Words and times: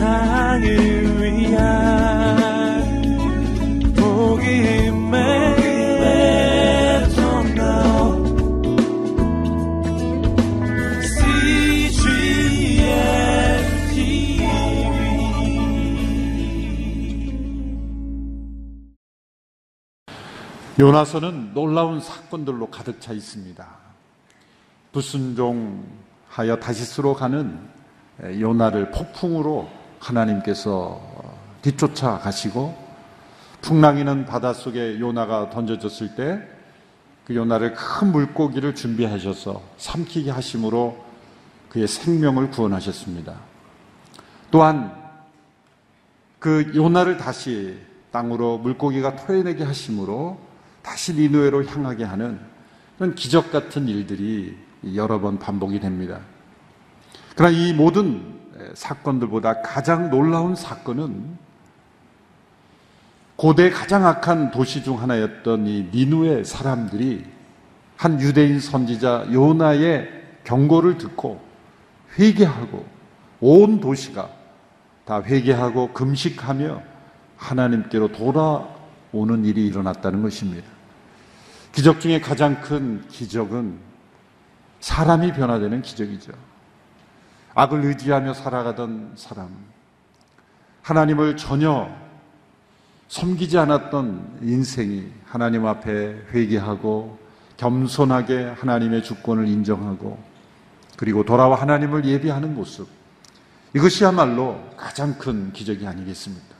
세상을 0.00 1.20
위한 1.20 1.92
복음의 3.94 5.20
요나서는 20.78 21.52
놀라운 21.52 22.00
사건들로 22.00 22.68
가득 22.70 23.02
차 23.02 23.12
있습니다. 23.12 23.68
불순종하여 24.92 26.56
다시스로 26.58 27.12
가는 27.12 27.60
요나를 28.22 28.90
폭풍으로 28.92 29.79
하나님께서 30.00 31.00
뒤쫓아 31.62 32.18
가시고 32.18 32.76
풍랑이는 33.60 34.26
바닷속에 34.26 34.98
요나가 34.98 35.50
던져졌을 35.50 36.16
때 36.16 36.60
그 37.30 37.36
요나를 37.36 37.74
큰 37.74 38.10
물고기를 38.10 38.74
준비하셔서 38.74 39.62
삼키게 39.76 40.32
하심으로 40.32 40.98
그의 41.68 41.86
생명을 41.86 42.50
구원하셨습니다. 42.50 43.36
또한 44.50 44.92
그 46.40 46.72
요나를 46.74 47.18
다시 47.18 47.78
땅으로 48.10 48.58
물고기가 48.58 49.14
토해내게 49.14 49.62
하심으로 49.62 50.40
다시 50.82 51.14
니누에로 51.14 51.66
향하게 51.66 52.02
하는 52.02 52.40
그런 52.98 53.14
기적 53.14 53.52
같은 53.52 53.86
일들이 53.86 54.56
여러 54.96 55.20
번 55.20 55.38
반복이 55.38 55.78
됩니다. 55.78 56.18
그러나 57.36 57.56
이 57.56 57.72
모든 57.72 58.39
사건들보다 58.74 59.62
가장 59.62 60.10
놀라운 60.10 60.54
사건은 60.54 61.38
고대 63.36 63.70
가장 63.70 64.06
악한 64.06 64.50
도시 64.50 64.82
중 64.82 65.00
하나였던 65.00 65.66
이 65.66 65.88
니누의 65.92 66.44
사람들이 66.44 67.24
한 67.96 68.20
유대인 68.20 68.60
선지자 68.60 69.28
요나의 69.32 70.08
경고를 70.44 70.98
듣고 70.98 71.40
회개하고 72.18 72.84
온 73.40 73.80
도시가 73.80 74.28
다 75.04 75.22
회개하고 75.22 75.92
금식하며 75.92 76.82
하나님께로 77.36 78.12
돌아오는 78.12 79.44
일이 79.44 79.66
일어났다는 79.66 80.22
것입니다. 80.22 80.68
기적 81.72 82.00
중에 82.00 82.20
가장 82.20 82.60
큰 82.60 83.06
기적은 83.08 83.78
사람이 84.80 85.32
변화되는 85.32 85.82
기적이죠. 85.82 86.32
악을 87.60 87.84
의지하며 87.84 88.32
살아가던 88.32 89.12
사람, 89.16 89.50
하나님을 90.80 91.36
전혀 91.36 91.90
섬기지 93.08 93.58
않았던 93.58 94.38
인생이 94.40 95.12
하나님 95.26 95.66
앞에 95.66 96.22
회개하고 96.32 97.18
겸손하게 97.58 98.54
하나님의 98.58 99.02
주권을 99.02 99.46
인정하고 99.46 100.18
그리고 100.96 101.22
돌아와 101.22 101.60
하나님을 101.60 102.06
예비하는 102.06 102.54
모습. 102.54 102.88
이것이야말로 103.74 104.58
가장 104.78 105.18
큰 105.18 105.52
기적이 105.52 105.86
아니겠습니까? 105.86 106.54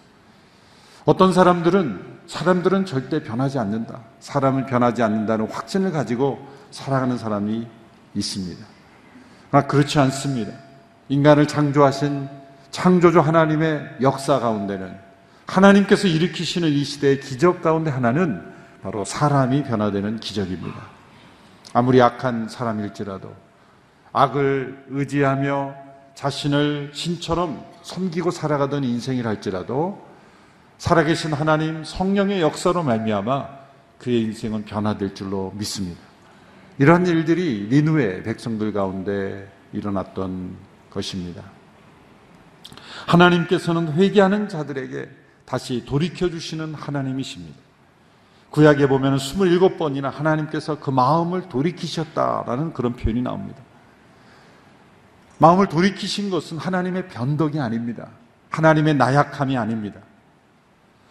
어떤 1.07 1.33
사람들은 1.33 2.21
사람들은 2.27 2.85
절대 2.85 3.23
변하지 3.23 3.59
않는다. 3.59 4.01
사람은 4.21 4.67
변하지 4.67 5.03
않는다는 5.03 5.51
확신을 5.51 5.93
가지고 5.93 6.47
살아가는 6.71 7.17
사람이 7.17 7.67
있습니다. 8.15 8.67
그러나 9.51 9.67
그렇지 9.67 9.99
않습니다. 9.99 10.70
인간을 11.11 11.49
창조하신 11.49 12.29
창조주 12.71 13.19
하나님의 13.19 13.97
역사 14.01 14.39
가운데는 14.39 14.97
하나님께서 15.45 16.07
일으키시는 16.07 16.69
이 16.69 16.85
시대의 16.85 17.19
기적 17.19 17.63
가운데 17.63 17.91
하나는 17.91 18.41
바로 18.81 19.05
사람이 19.05 19.65
변화되는 19.65 20.21
기적입니다. 20.21 20.81
아무리 21.73 22.01
악한 22.01 22.49
사람일지라도 22.49 23.35
악을 24.13 24.87
의지하며 24.89 25.75
자신을 26.15 26.93
신처럼 26.95 27.65
섬기고 27.83 28.31
살아가던 28.31 28.85
인생이랄지라도 28.85 30.07
살아계신 30.79 31.33
하나님 31.33 31.83
성령의 31.83 32.41
역사로 32.41 32.85
말미암아 32.85 33.49
그의 33.99 34.23
인생은 34.23 34.65
변화될 34.65 35.17
줄로 35.17 35.53
믿습니다. 35.57 36.01
이러한 36.79 37.05
일들이 37.09 37.67
니누의 37.69 38.23
백성들 38.23 38.73
가운데 38.73 39.51
일어났던 39.73 40.70
것입니다. 40.91 41.43
하나님께서는 43.07 43.93
회개하는 43.93 44.49
자들에게 44.49 45.09
다시 45.45 45.85
돌이켜 45.85 46.29
주시는 46.29 46.75
하나님이십니다. 46.75 47.59
구약에 48.51 48.89
보면 48.89 49.17
27번이나 49.17 50.11
하나님께서 50.11 50.81
그 50.81 50.91
마음을 50.91 51.49
돌이키셨다라는 51.49 52.73
그런 52.73 52.95
표현이 52.95 53.23
나옵니다. 53.23 53.63
마음을 55.39 55.69
돌이키신 55.69 56.31
것은 56.31 56.59
하나님의 56.59 57.09
변덕이 57.09 57.59
아닙니다. 57.59 58.09
하나님의 58.51 58.95
나약함이 58.95 59.57
아닙니다. 59.57 60.01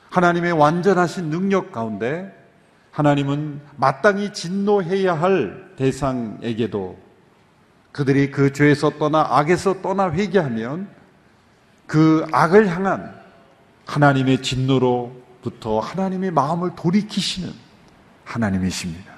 하나님의 0.10 0.52
완전하신 0.52 1.30
능력 1.30 1.72
가운데 1.72 2.36
하나님은 2.92 3.62
마땅히 3.78 4.34
진노해야 4.34 5.20
할 5.20 5.74
대상에게도 5.78 7.09
그들이 7.92 8.32
그 8.32 8.54
죄에서 8.54 8.92
떠나 8.92 9.26
악에서 9.30 9.82
떠나 9.82 10.12
회개하면 10.12 10.90
그 11.88 12.26
악을 12.32 12.68
향한 12.70 13.20
하나님의 13.86 14.44
진노로부터 14.44 15.80
하나님의 15.80 16.32
마음을 16.32 16.76
돌이키시는 16.76 17.52
하나님이십니다. 18.24 19.12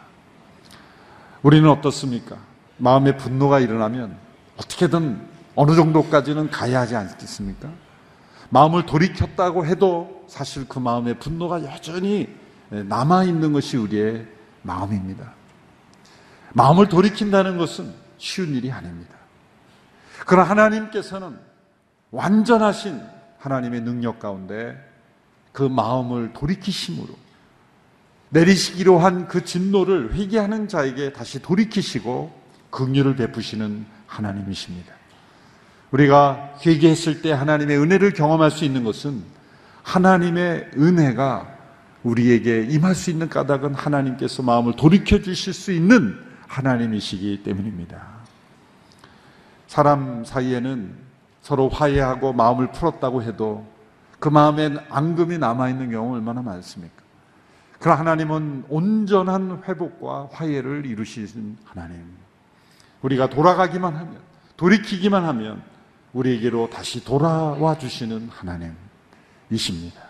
우리는 1.43 1.69
어떻습니까? 1.69 2.37
마음의 2.77 3.17
분노가 3.17 3.59
일어나면 3.59 4.17
어떻게든 4.57 5.21
어느 5.55 5.75
정도까지는 5.75 6.49
가야 6.49 6.81
하지 6.81 6.95
않겠습니까? 6.95 7.69
마음을 8.49 8.85
돌이켰다고 8.85 9.65
해도 9.65 10.25
사실 10.27 10.67
그 10.67 10.79
마음의 10.79 11.19
분노가 11.19 11.63
여전히 11.63 12.29
남아있는 12.69 13.51
것이 13.53 13.77
우리의 13.77 14.27
마음입니다. 14.61 15.33
마음을 16.53 16.88
돌이킨다는 16.88 17.57
것은 17.57 17.93
쉬운 18.21 18.53
일이 18.55 18.71
아닙니다. 18.71 19.15
그러나 20.27 20.49
하나님께서는 20.49 21.37
완전하신 22.11 23.01
하나님의 23.39 23.81
능력 23.81 24.19
가운데 24.19 24.77
그 25.51 25.63
마음을 25.63 26.31
돌이키심으로 26.33 27.09
내리시기로 28.29 28.99
한 28.99 29.27
그 29.27 29.43
진노를 29.43 30.13
회개하는 30.13 30.67
자에게 30.67 31.11
다시 31.13 31.41
돌이키시고 31.41 32.31
긍휼을 32.69 33.15
베푸시는 33.15 33.85
하나님이십니다. 34.05 34.93
우리가 35.89 36.53
회개했을 36.65 37.21
때 37.21 37.31
하나님의 37.31 37.77
은혜를 37.79 38.13
경험할 38.13 38.51
수 38.51 38.63
있는 38.63 38.83
것은 38.83 39.23
하나님의 39.83 40.71
은혜가 40.77 41.57
우리에게 42.03 42.67
임할 42.69 42.95
수 42.95 43.09
있는 43.09 43.27
까닭은 43.27 43.73
하나님께서 43.73 44.43
마음을 44.43 44.75
돌이켜 44.75 45.21
주실 45.21 45.53
수 45.53 45.71
있는 45.71 46.31
하나님이시기 46.51 47.44
때문입니다. 47.44 48.06
사람 49.67 50.25
사이에는 50.25 50.94
서로 51.41 51.69
화해하고 51.69 52.34
마음을 52.34 52.72
풀었다고 52.72 53.23
해도 53.23 53.66
그 54.19 54.28
마음엔 54.28 54.79
앙금이 54.89 55.38
남아있는 55.38 55.91
경우 55.91 56.13
얼마나 56.13 56.41
많습니까? 56.41 57.01
그러나 57.79 58.00
하나님은 58.01 58.66
온전한 58.69 59.63
회복과 59.67 60.29
화해를 60.31 60.85
이루시는 60.85 61.57
하나님. 61.63 62.06
우리가 63.01 63.29
돌아가기만 63.29 63.95
하면, 63.95 64.19
돌이키기만 64.57 65.24
하면 65.24 65.63
우리에게로 66.13 66.69
다시 66.69 67.03
돌아와 67.03 67.77
주시는 67.77 68.30
하나님이십니다. 68.30 70.01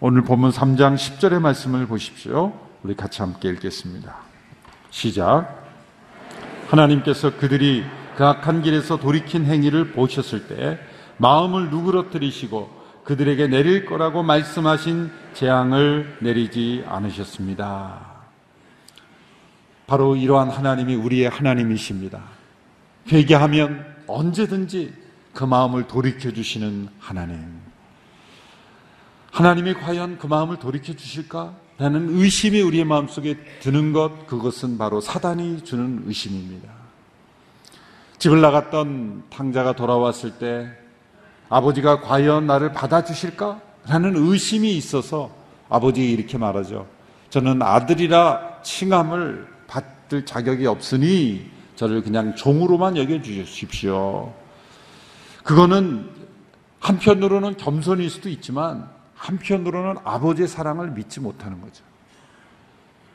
오늘 0.00 0.22
본문 0.22 0.50
3장 0.50 0.96
10절의 0.96 1.40
말씀을 1.40 1.86
보십시오. 1.86 2.52
우리 2.82 2.96
같이 2.96 3.20
함께 3.20 3.50
읽겠습니다. 3.50 4.27
시작. 4.90 5.66
하나님께서 6.68 7.36
그들이 7.36 7.84
그 8.16 8.24
악한 8.24 8.62
길에서 8.62 8.98
돌이킨 8.98 9.44
행위를 9.44 9.92
보셨을 9.92 10.48
때 10.48 10.78
마음을 11.18 11.70
누그러뜨리시고 11.70 12.78
그들에게 13.04 13.46
내릴 13.46 13.86
거라고 13.86 14.22
말씀하신 14.22 15.10
재앙을 15.34 16.18
내리지 16.20 16.84
않으셨습니다. 16.86 18.06
바로 19.86 20.16
이러한 20.16 20.50
하나님이 20.50 20.94
우리의 20.94 21.30
하나님이십니다. 21.30 22.22
회개하면 23.10 23.86
언제든지 24.06 24.92
그 25.32 25.44
마음을 25.44 25.86
돌이켜 25.86 26.30
주시는 26.30 26.88
하나님. 26.98 27.60
하나님이 29.32 29.74
과연 29.74 30.18
그 30.18 30.26
마음을 30.26 30.58
돌이켜 30.58 30.92
주실까? 30.92 31.54
라는 31.78 32.18
의심이 32.18 32.60
우리의 32.60 32.84
마음속에 32.84 33.36
드는 33.60 33.92
것, 33.92 34.26
그것은 34.26 34.78
바로 34.78 35.00
사단이 35.00 35.62
주는 35.62 36.02
의심입니다. 36.06 36.68
집을 38.18 38.40
나갔던 38.40 39.24
탕자가 39.30 39.76
돌아왔을 39.76 40.38
때 40.38 40.68
아버지가 41.48 42.00
과연 42.00 42.46
나를 42.48 42.72
받아주실까? 42.72 43.60
라는 43.86 44.16
의심이 44.16 44.76
있어서 44.76 45.30
아버지가 45.68 46.04
이렇게 46.04 46.36
말하죠. 46.36 46.86
저는 47.30 47.62
아들이라 47.62 48.62
칭함을 48.62 49.46
받을 49.68 50.26
자격이 50.26 50.66
없으니 50.66 51.48
저를 51.76 52.02
그냥 52.02 52.34
종으로만 52.34 52.96
여겨주십시오. 52.96 54.34
그거는 55.44 56.10
한편으로는 56.80 57.56
겸손일 57.56 58.10
수도 58.10 58.28
있지만 58.28 58.88
한편으로는 59.18 60.00
아버지의 60.04 60.48
사랑을 60.48 60.90
믿지 60.92 61.20
못하는 61.20 61.60
거죠. 61.60 61.84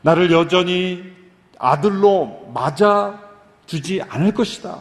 나를 0.02 0.32
여전히 0.32 1.04
아들로 1.58 2.52
맞아 2.54 3.20
주지 3.66 4.02
않을 4.02 4.34
것이다. 4.34 4.80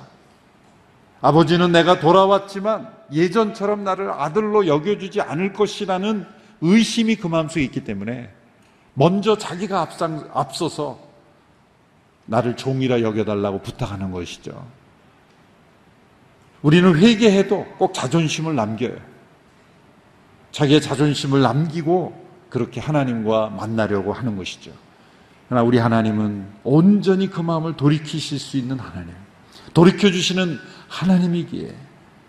아버지는 1.20 1.70
내가 1.70 2.00
돌아왔지만 2.00 2.92
예전처럼 3.12 3.84
나를 3.84 4.10
아들로 4.10 4.66
여겨주지 4.66 5.20
않을 5.20 5.52
것이라는 5.52 6.26
의심이 6.60 7.16
그 7.16 7.28
마음속에 7.28 7.62
있기 7.64 7.84
때문에 7.84 8.32
먼저 8.94 9.38
자기가 9.38 9.80
앞상, 9.80 10.28
앞서서 10.34 10.98
나를 12.26 12.56
종이라 12.56 13.00
여겨달라고 13.02 13.62
부탁하는 13.62 14.10
것이죠. 14.10 14.66
우리는 16.62 16.96
회개해도 16.96 17.74
꼭 17.78 17.94
자존심을 17.94 18.54
남겨요. 18.54 19.11
자기의 20.52 20.80
자존심을 20.80 21.40
남기고 21.40 22.22
그렇게 22.50 22.80
하나님과 22.80 23.50
만나려고 23.50 24.12
하는 24.12 24.36
것이죠. 24.36 24.70
그러나 25.48 25.64
우리 25.64 25.78
하나님은 25.78 26.46
온전히 26.62 27.28
그 27.28 27.40
마음을 27.40 27.76
돌이키실 27.76 28.38
수 28.38 28.56
있는 28.56 28.78
하나님. 28.78 29.14
돌이켜주시는 29.74 30.58
하나님이기에 30.88 31.74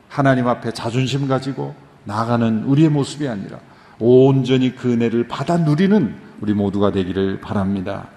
하나님 0.07 0.47
앞에 0.47 0.71
자존심 0.71 1.27
가지고 1.27 1.75
나가는 2.05 2.63
우리의 2.63 2.89
모습이 2.89 3.27
아니라 3.27 3.59
온전히 3.99 4.75
그 4.75 4.91
은혜를 4.93 5.27
받아 5.27 5.57
누리는 5.57 6.15
우리 6.39 6.53
모두가 6.53 6.91
되기를 6.91 7.41
바랍니다. 7.41 8.07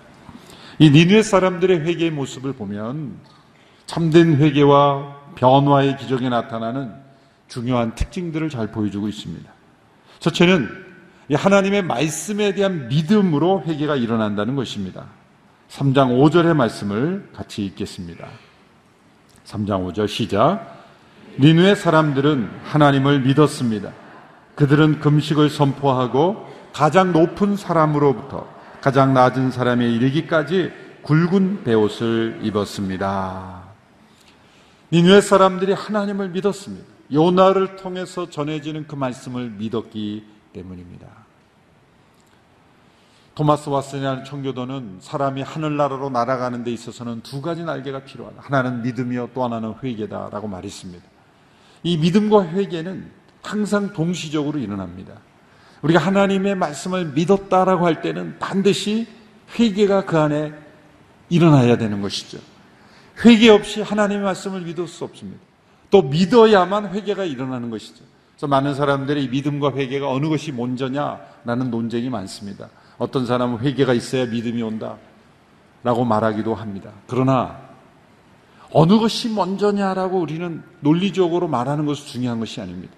이 0.79 0.91
니누의 0.91 1.23
사람들의 1.23 1.81
회개의 1.81 2.11
모습을 2.11 2.53
보면 2.53 3.17
참된 3.87 4.37
회개와 4.37 5.17
변화의 5.37 5.97
기적이 5.97 6.29
나타나는 6.29 6.93
중요한 7.49 7.95
특징들을 7.95 8.51
잘 8.51 8.71
보여주고 8.71 9.09
있습니다. 9.09 9.56
첫째는 10.21 10.87
하나님의 11.33 11.83
말씀에 11.83 12.55
대한 12.55 12.89
믿음으로 12.89 13.65
회개가 13.67 13.97
일어난다는 13.97 14.55
것입니다. 14.55 15.07
3장 15.69 16.19
5절의 16.19 16.55
말씀을 16.55 17.31
같이 17.35 17.65
읽겠습니다. 17.65 18.29
3장 19.45 19.93
5절 19.93 20.09
시작. 20.09 20.85
니누의 21.39 21.77
사람들은 21.77 22.49
하나님을 22.65 23.21
믿었습니다. 23.21 23.93
그들은 24.55 25.01
금식을 25.01 25.51
선포하고 25.51 26.47
가장 26.73 27.13
높은 27.13 27.57
사람으로부터 27.57 28.49
가장 28.81 29.13
낮은 29.13 29.51
사람에 29.51 29.89
이르기까지 29.91 30.73
굵은 31.03 31.65
베옷을 31.65 32.41
입었습니다. 32.43 33.63
니누의 34.93 35.23
사람들이 35.23 35.73
하나님을 35.73 36.31
믿었습니다. 36.31 36.96
요나를 37.13 37.77
통해서 37.77 38.29
전해지는 38.29 38.87
그 38.87 38.95
말씀을 38.95 39.51
믿었기 39.51 40.25
때문입니다. 40.53 41.07
토마스 43.35 43.69
왓슨이라는 43.69 44.25
청교도는 44.25 44.99
사람이 45.01 45.43
하늘나라로 45.43 46.09
날아가는 46.09 46.65
데 46.65 46.73
있어서는 46.73 47.21
두 47.21 47.43
가지 47.43 47.63
날개가 47.65 48.05
필요하다. 48.05 48.41
하나는 48.41 48.83
믿음이요 48.83 49.31
또 49.35 49.45
하나는 49.45 49.75
회개다라고 49.83 50.49
말했습니다. 50.49 51.05
이 51.83 51.99
믿음과 51.99 52.49
회개는 52.49 53.11
항상 53.43 53.93
동시적으로 53.93 54.59
일어납니다. 54.59 55.21
우리가 55.83 56.01
하나님의 56.01 56.55
말씀을 56.55 57.13
믿었다라고 57.13 57.85
할 57.85 58.01
때는 58.01 58.39
반드시 58.39 59.07
회개가 59.59 60.07
그 60.07 60.19
안에 60.19 60.55
일어나야 61.29 61.77
되는 61.77 62.01
것이죠. 62.01 62.39
회개 63.25 63.51
없이 63.51 63.83
하나님의 63.83 64.25
말씀을 64.25 64.63
믿을 64.63 64.89
수 64.89 65.05
없습니다. 65.05 65.46
또 65.91 66.03
믿어야만 66.03 66.95
회개가 66.95 67.25
일어나는 67.25 67.71
것이죠. 67.71 68.05
그래서 68.33 68.47
많은 68.49 68.75
사람들이 68.75 69.29
믿음과 69.29 69.73
회개가 69.73 70.11
어느 70.11 70.29
것이 70.29 70.53
먼저냐라는 70.53 71.71
논쟁이 71.71 72.11
많습니다. 72.11 72.69
어떤 72.99 73.27
사람은 73.27 73.61
회개가 73.61 73.95
있어야 73.95 74.27
믿음이 74.27 74.63
온다. 74.63 74.97
라고 75.83 76.05
말하기도 76.05 76.55
합니다. 76.55 76.91
그러나 77.07 77.61
어느 78.73 78.99
것이 78.99 79.31
먼저냐라고 79.31 80.19
우리는 80.19 80.63
논리적으로 80.81 81.49
말하는 81.49 81.87
것이 81.87 82.07
중요한 82.09 82.41
것이 82.41 82.61
아닙니다. 82.61 82.93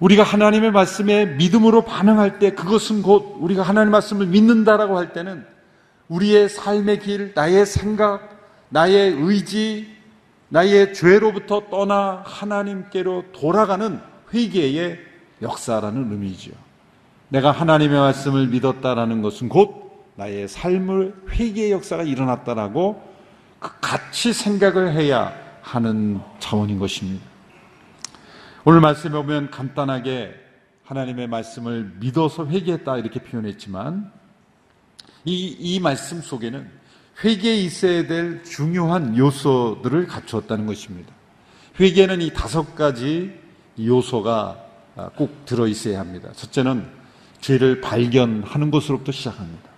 우리가 0.00 0.22
하나님의 0.22 0.70
말씀에 0.70 1.24
믿음으로 1.36 1.82
반응할 1.82 2.38
때 2.38 2.52
그것은 2.52 3.02
곧 3.02 3.38
우리가 3.40 3.62
하나님의 3.62 3.90
말씀을 3.90 4.26
믿는다라고 4.26 4.98
할 4.98 5.12
때는 5.12 5.46
우리의 6.08 6.48
삶의 6.50 7.00
길, 7.00 7.32
나의 7.34 7.64
생각, 7.64 8.38
나의 8.68 9.12
의지, 9.12 9.93
나의 10.54 10.94
죄로부터 10.94 11.68
떠나 11.68 12.22
하나님께로 12.24 13.32
돌아가는 13.32 14.00
회개의 14.32 15.00
역사라는 15.42 16.12
의미죠. 16.12 16.52
내가 17.28 17.50
하나님의 17.50 17.98
말씀을 17.98 18.46
믿었다라는 18.46 19.20
것은 19.20 19.48
곧 19.48 20.06
나의 20.14 20.46
삶을 20.46 21.24
회개의 21.30 21.72
역사가 21.72 22.04
일어났다라고 22.04 23.02
그 23.58 23.80
같이 23.80 24.32
생각을 24.32 24.92
해야 24.92 25.34
하는 25.60 26.20
차원인 26.38 26.78
것입니다. 26.78 27.26
오늘 28.64 28.80
말씀에 28.80 29.10
보면 29.10 29.50
간단하게 29.50 30.36
하나님의 30.84 31.26
말씀을 31.26 31.96
믿어서 31.98 32.46
회개했다 32.46 32.98
이렇게 32.98 33.18
표현했지만 33.18 34.12
이, 35.24 35.56
이 35.58 35.80
말씀 35.80 36.20
속에는 36.20 36.83
회개에 37.22 37.56
있어야 37.56 38.06
될 38.06 38.42
중요한 38.42 39.16
요소들을 39.16 40.06
갖추었다는 40.06 40.66
것입니다. 40.66 41.12
회개는 41.78 42.22
이 42.22 42.32
다섯 42.32 42.74
가지 42.74 43.38
요소가 43.78 44.60
꼭 45.16 45.44
들어 45.44 45.66
있어야 45.66 46.00
합니다. 46.00 46.32
첫째는 46.32 46.86
죄를 47.40 47.80
발견하는 47.80 48.70
것으로부터 48.70 49.12
시작합니다. 49.12 49.70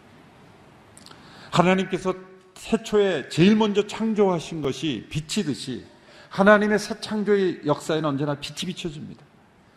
하나님께서 1.50 2.14
태초에 2.54 3.28
제일 3.28 3.56
먼저 3.56 3.86
창조하신 3.86 4.62
것이 4.62 5.06
빛이듯이 5.10 5.84
하나님의 6.28 6.78
새 6.78 7.00
창조의 7.00 7.62
역사에는 7.66 8.08
언제나 8.08 8.34
빛이 8.34 8.72
비춰집니다. 8.72 9.24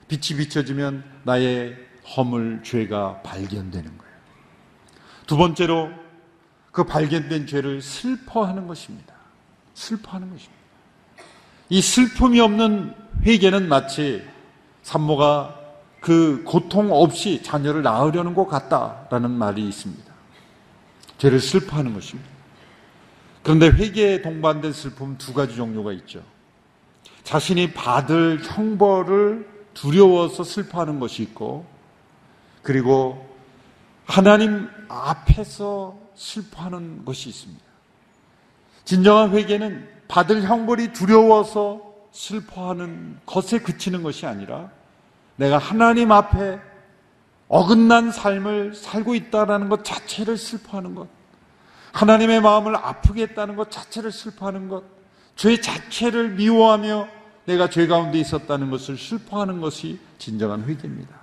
빛이 0.08 0.40
비춰지면 0.40 1.04
나의 1.24 1.78
허물, 2.16 2.62
죄가 2.64 3.22
발견되는 3.22 3.98
거예요. 3.98 4.14
두 5.28 5.38
번째로 5.38 5.90
그 6.72 6.84
발견된 6.84 7.48
죄를 7.48 7.82
슬퍼하는 7.82 8.68
것입니다. 8.68 9.14
슬퍼하는 9.74 10.30
것입니다. 10.30 10.60
이 11.70 11.82
슬픔이 11.82 12.40
없는 12.40 12.94
회개는 13.26 13.68
마치 13.68 14.24
산모가 14.84 15.56
그 16.00 16.44
고통 16.46 16.92
없이 16.92 17.44
자녀를 17.44 17.84
낳으려는 17.84 18.34
것 18.34 18.48
같다라는 18.48 19.32
말이 19.32 19.68
있습니다. 19.68 20.14
죄를 21.18 21.40
슬퍼하는 21.40 21.94
것입니다. 21.94 22.30
그런데 23.44 23.68
회개에 23.68 24.22
동반된 24.22 24.74
슬픔 24.74 25.18
두 25.18 25.34
가지 25.34 25.56
종류가 25.56 25.92
있죠. 25.94 26.24
자신이 27.24 27.74
받을 27.74 28.40
형벌을 28.44 29.48
두려워서 29.74 30.44
슬퍼하는 30.44 31.00
것이 31.00 31.22
있고, 31.24 31.66
그리고 32.62 33.28
하나님 34.06 34.68
앞에서 34.88 35.98
슬퍼하는 36.20 37.06
것이 37.06 37.30
있습니다. 37.30 37.64
진정한 38.84 39.32
회개는 39.32 39.88
받을 40.08 40.44
형벌이 40.44 40.92
두려워서 40.92 41.82
슬퍼하는 42.12 43.20
것에 43.26 43.60
그치는 43.60 44.04
것이 44.04 44.26
아니라 44.26 44.70
내가 45.38 45.58
하나님 45.58 46.12
앞에 46.12 46.60
어긋난 47.48 48.12
삶을 48.12 48.76
살고 48.76 49.16
있다는 49.16 49.70
것 49.70 49.86
자체를 49.86 50.38
슬퍼하는 50.38 50.94
것, 50.94 51.08
하나님의 51.94 52.42
마음을 52.42 52.76
아프게 52.76 53.24
했다는 53.24 53.56
것 53.56 53.72
자체를 53.72 54.12
슬퍼하는 54.12 54.68
것, 54.68 54.84
죄 55.36 55.60
자체를 55.60 56.32
미워하며 56.32 57.08
내가 57.46 57.70
죄 57.70 57.88
가운데 57.88 58.20
있었다는 58.20 58.70
것을 58.70 58.98
슬퍼하는 58.98 59.62
것이 59.62 60.00
진정한 60.18 60.66
회개입니다. 60.66 61.18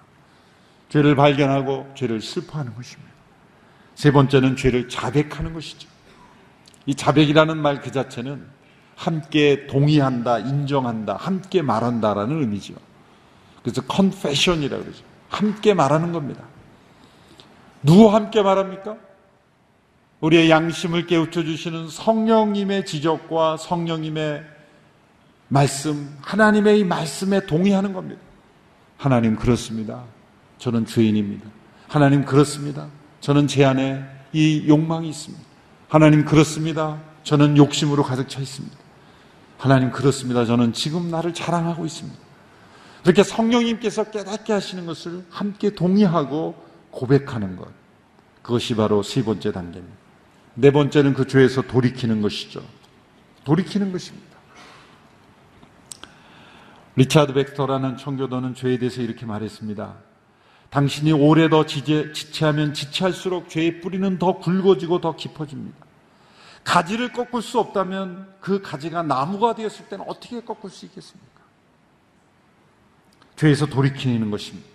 죄를 0.88 1.14
발견하고 1.14 1.92
죄를 1.94 2.22
슬퍼하는 2.22 2.74
것입니다. 2.74 3.15
세 3.96 4.12
번째는 4.12 4.56
죄를 4.56 4.88
자백하는 4.88 5.52
것이죠. 5.52 5.88
이 6.84 6.94
자백이라는 6.94 7.56
말 7.56 7.80
그 7.80 7.90
자체는 7.90 8.46
함께 8.94 9.66
동의한다, 9.66 10.38
인정한다, 10.38 11.16
함께 11.16 11.60
말한다라는 11.62 12.40
의미죠. 12.40 12.74
그래서 13.62 13.82
confession이라고 13.90 14.82
그러죠. 14.84 15.02
함께 15.28 15.74
말하는 15.74 16.12
겁니다. 16.12 16.44
누구 17.82 18.14
함께 18.14 18.42
말합니까? 18.42 18.96
우리의 20.20 20.48
양심을 20.48 21.06
깨우쳐 21.06 21.44
주시는 21.44 21.88
성령님의 21.88 22.86
지적과 22.86 23.58
성령님의 23.58 24.44
말씀, 25.48 26.16
하나님의 26.22 26.80
이 26.80 26.84
말씀에 26.84 27.46
동의하는 27.46 27.92
겁니다. 27.92 28.20
하나님 28.96 29.36
그렇습니다. 29.36 30.04
저는 30.58 30.86
죄인입니다. 30.86 31.48
하나님 31.88 32.24
그렇습니다. 32.24 32.88
저는 33.20 33.46
제 33.46 33.64
안에 33.64 34.04
이 34.32 34.64
욕망이 34.68 35.08
있습니다. 35.08 35.44
하나님 35.88 36.24
그렇습니다. 36.24 37.00
저는 37.24 37.56
욕심으로 37.56 38.02
가득 38.02 38.28
차 38.28 38.40
있습니다. 38.40 38.76
하나님 39.58 39.90
그렇습니다. 39.90 40.44
저는 40.44 40.72
지금 40.72 41.10
나를 41.10 41.32
자랑하고 41.34 41.86
있습니다. 41.86 42.18
그렇게 43.02 43.22
성령님께서 43.22 44.10
깨닫게 44.10 44.52
하시는 44.52 44.84
것을 44.84 45.24
함께 45.30 45.70
동의하고 45.70 46.54
고백하는 46.90 47.56
것. 47.56 47.68
그것이 48.42 48.74
바로 48.74 49.02
세 49.02 49.24
번째 49.24 49.52
단계입니다. 49.52 49.96
네 50.54 50.70
번째는 50.70 51.14
그 51.14 51.26
죄에서 51.26 51.62
돌이키는 51.62 52.22
것이죠. 52.22 52.62
돌이키는 53.44 53.92
것입니다. 53.92 54.36
리차드 56.96 57.34
벡터라는 57.34 57.96
청교도는 57.98 58.54
죄에 58.54 58.78
대해서 58.78 59.02
이렇게 59.02 59.26
말했습니다. 59.26 59.94
당신이 60.70 61.12
오래 61.12 61.48
더 61.48 61.64
지체, 61.64 62.12
지체 62.12 62.44
하면 62.46 62.74
지체할수록 62.74 63.48
죄의 63.48 63.80
뿌리는 63.80 64.18
더 64.18 64.38
굵어지고 64.38 65.00
더 65.00 65.16
깊어집니다. 65.16 65.86
가지를 66.64 67.12
꺾을 67.12 67.42
수 67.42 67.60
없다면 67.60 68.34
그 68.40 68.60
가지가 68.60 69.02
나무가 69.04 69.54
되었을 69.54 69.86
때는 69.88 70.04
어떻게 70.08 70.40
꺾을 70.40 70.68
수 70.68 70.84
있겠습니까? 70.86 71.40
죄에서 73.36 73.66
돌이키는 73.66 74.30
것입니다. 74.30 74.68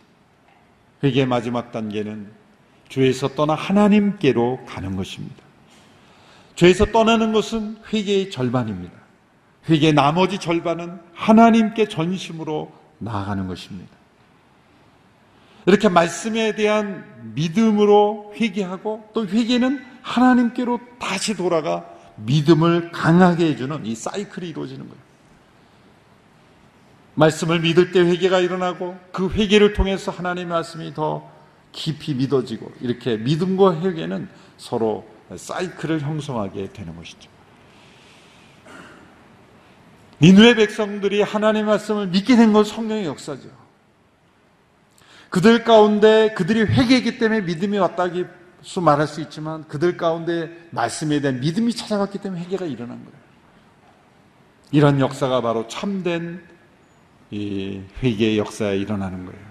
회개의 1.04 1.26
마지막 1.26 1.72
단계는 1.72 2.32
죄에서 2.90 3.30
떠나 3.30 3.56
하나님께로 3.56 4.66
가는 4.66 4.96
것입니다. 4.96 5.44
죄에서 6.56 6.86
떠나는 6.86 7.34
것은 7.34 7.78
회개의 7.92 8.30
절반입니다. 8.32 8.94
회개의 9.70 9.94
나머지 9.94 10.38
절반은 10.38 11.00
하나님께 11.14 11.88
전심으로 11.88 12.72
나아가는 13.00 13.48
것입니다. 13.48 14.01
이렇게 15.66 15.90
말씀에 15.90 16.56
대한 16.56 17.06
믿음으로 17.36 18.34
회개하고 18.36 19.10
또 19.14 19.28
회개는 19.28 19.84
하나님께로 20.02 20.80
다시 21.00 21.36
돌아가 21.36 21.86
믿음을 22.18 22.92
강하게 22.92 23.48
해주는 23.48 23.86
이 23.86 23.96
사이클이 23.96 24.50
이루어지는 24.50 24.88
거예요. 24.88 25.02
말씀을 27.16 27.60
믿을 27.60 27.92
때 27.92 28.00
회개가 28.00 28.40
일어나고 28.40 28.98
그 29.12 29.30
회개를 29.30 29.74
통해서 29.74 30.12
하나님의 30.12 30.48
말씀이 30.48 30.94
더 30.94 31.30
깊이 31.72 32.14
믿어지고 32.16 32.72
이렇게 32.82 33.18
믿음과 33.18 33.82
회개는 33.82 34.28
서로 34.58 35.08
사이클을 35.36 36.02
형성하게 36.02 36.72
되는 36.74 36.96
것이죠. 36.96 37.30
니누의 40.22 40.56
백성들이 40.56 41.22
하나님의 41.22 41.66
말씀을 41.66 42.08
믿게 42.08 42.36
된 42.36 42.54
건 42.54 42.64
성령의 42.64 43.06
역사죠. 43.06 43.61
그들 45.32 45.64
가운데 45.64 46.34
그들이 46.34 46.64
회개했기 46.64 47.18
때문에 47.18 47.42
믿음이 47.42 47.78
왔다기 47.78 48.26
수 48.62 48.82
말할 48.82 49.08
수 49.08 49.22
있지만 49.22 49.66
그들 49.68 49.98
가운데 49.98 50.52
말씀에 50.72 51.22
대한 51.22 51.40
믿음이 51.40 51.74
찾아왔기 51.74 52.20
때문에 52.20 52.44
회개가 52.44 52.66
일어난 52.66 52.98
거예요. 52.98 53.22
이런 54.72 55.00
역사가 55.00 55.42
바로 55.42 55.68
참된 55.68 56.44
이 57.32 57.82
회개의 58.04 58.38
역사에 58.38 58.78
일어나는 58.78 59.26
거예요. 59.26 59.42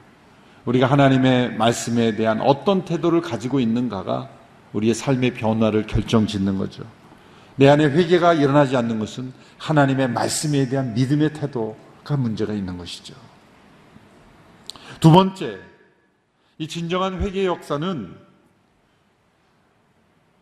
우리가 0.67 0.87
하나님의 0.87 1.57
말씀에 1.57 2.15
대한 2.15 2.43
어떤 2.43 2.85
태도를 2.85 3.23
가지고 3.23 3.59
있는가가 3.59 4.29
우리의 4.75 4.93
삶의 4.93 5.33
변화를 5.33 5.87
결정짓는 5.87 6.59
거죠. 6.59 6.85
내 7.57 7.69
안에 7.69 7.87
회개가 7.87 8.35
일어나지 8.35 8.77
않는 8.77 8.99
것은 8.99 9.33
하나님의 9.57 10.11
말씀에 10.11 10.69
대한 10.69 10.93
믿음의 10.93 11.33
태도가 11.33 12.19
문제가 12.19 12.53
있는 12.53 12.77
것이죠. 12.77 13.15
두 15.01 15.11
번째, 15.11 15.70
이 16.61 16.69
진정한 16.69 17.23
회개의 17.23 17.47
역사는 17.47 18.15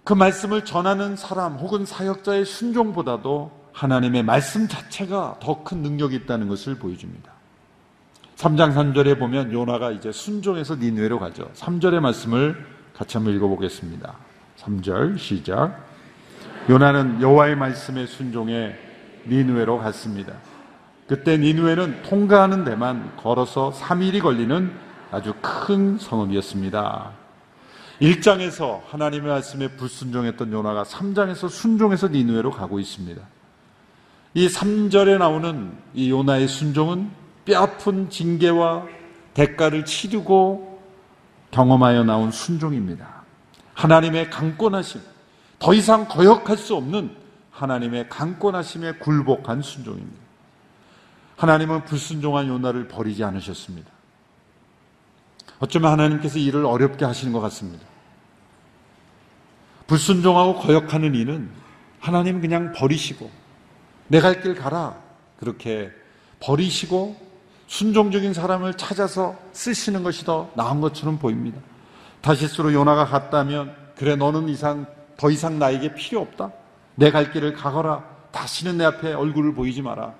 그 0.02 0.12
말씀을 0.12 0.64
전하는 0.64 1.14
사람 1.14 1.54
혹은 1.54 1.86
사역자의 1.86 2.44
순종보다도 2.44 3.52
하나님의 3.72 4.24
말씀 4.24 4.66
자체가 4.66 5.36
더 5.40 5.62
큰 5.62 5.78
능력이 5.78 6.16
있다는 6.16 6.48
것을 6.48 6.74
보여줍니다. 6.74 7.30
3장 8.34 8.74
3절에 8.74 9.16
보면 9.16 9.52
요나가 9.52 9.92
이제 9.92 10.10
순종해서 10.10 10.74
니누에로 10.74 11.20
가죠. 11.20 11.52
3절의 11.54 12.00
말씀을 12.00 12.66
같이 12.96 13.16
한번 13.16 13.34
읽어보겠습니다. 13.36 14.16
3절 14.58 15.18
시작. 15.18 15.86
요나는 16.68 17.22
여호와의 17.22 17.54
말씀에 17.54 18.06
순종해 18.06 18.74
니누에로 19.28 19.78
갔습니다. 19.78 20.32
그때 21.06 21.38
니누에는 21.38 22.02
통과하는 22.02 22.64
데만 22.64 23.14
걸어서 23.16 23.70
3일이 23.70 24.20
걸리는 24.20 24.87
아주 25.10 25.34
큰 25.40 25.98
성읍이었습니다. 25.98 27.12
1장에서 28.00 28.82
하나님의 28.86 29.28
말씀에 29.28 29.68
불순종했던 29.68 30.52
요나가 30.52 30.84
3장에서 30.84 31.48
순종해서 31.48 32.08
니누에로 32.08 32.50
가고 32.50 32.78
있습니다. 32.78 33.20
이 34.34 34.46
3절에 34.46 35.18
나오는 35.18 35.72
이 35.94 36.10
요나의 36.10 36.46
순종은 36.46 37.10
뼈아픈 37.44 38.10
징계와 38.10 38.86
대가를 39.34 39.84
치르고 39.84 40.82
경험하여 41.50 42.04
나온 42.04 42.30
순종입니다. 42.30 43.22
하나님의 43.74 44.30
강권하심, 44.30 45.00
더 45.58 45.74
이상 45.74 46.06
거역할 46.06 46.56
수 46.56 46.76
없는 46.76 47.16
하나님의 47.50 48.08
강권하심에 48.08 48.92
굴복한 48.94 49.62
순종입니다. 49.62 50.18
하나님은 51.36 51.84
불순종한 51.84 52.48
요나를 52.48 52.88
버리지 52.88 53.24
않으셨습니다. 53.24 53.97
어쩌면 55.60 55.92
하나님께서 55.92 56.38
일을 56.38 56.64
어렵게 56.64 57.04
하시는 57.04 57.32
것 57.32 57.40
같습니다. 57.40 57.84
불순종하고 59.86 60.56
거역하는 60.58 61.14
이는 61.14 61.50
하나님 62.00 62.40
그냥 62.40 62.72
버리시고 62.72 63.30
내 64.08 64.20
갈 64.20 64.40
길 64.42 64.54
가라 64.54 64.96
그렇게 65.38 65.90
버리시고 66.40 67.16
순종적인 67.66 68.32
사람을 68.32 68.74
찾아서 68.74 69.36
쓰시는 69.52 70.02
것이 70.02 70.24
더 70.24 70.50
나은 70.54 70.80
것처럼 70.80 71.18
보입니다. 71.18 71.60
다시스로 72.20 72.72
요나가 72.72 73.04
갔다면 73.04 73.74
그래 73.96 74.16
너는 74.16 74.48
이상 74.48 74.86
더 75.16 75.30
이상 75.30 75.58
나에게 75.58 75.94
필요 75.94 76.20
없다. 76.20 76.52
내 76.94 77.10
갈 77.10 77.32
길을 77.32 77.52
가거라. 77.54 78.04
다시는 78.32 78.78
내 78.78 78.84
앞에 78.84 79.12
얼굴을 79.12 79.54
보이지 79.54 79.82
마라. 79.82 80.14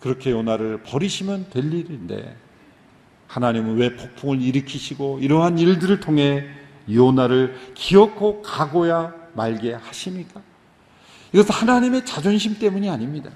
그렇게 0.00 0.30
요나를 0.30 0.82
버리시면 0.82 1.50
될 1.50 1.72
일인데 1.72 2.36
하나님은 3.32 3.78
왜 3.78 3.96
폭풍을 3.96 4.42
일으키시고 4.42 5.20
이러한 5.20 5.58
일들을 5.58 6.00
통해 6.00 6.44
요나를 6.90 7.72
기어코 7.72 8.42
가고야 8.42 9.14
말게 9.32 9.72
하십니까? 9.72 10.42
이것은 11.32 11.54
하나님의 11.54 12.04
자존심 12.04 12.58
때문이 12.58 12.90
아닙니다. 12.90 13.30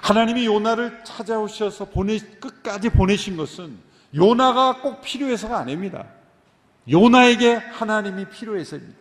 하나님이 0.00 0.46
요나를 0.46 1.04
찾아오셔서 1.04 1.90
보내, 1.90 2.18
끝까지 2.18 2.88
보내신 2.88 3.36
것은 3.36 3.76
요나가 4.14 4.80
꼭 4.80 5.02
필요해서가 5.02 5.58
아닙니다. 5.58 6.06
요나에게 6.90 7.54
하나님이 7.54 8.30
필요해서입니다. 8.30 8.98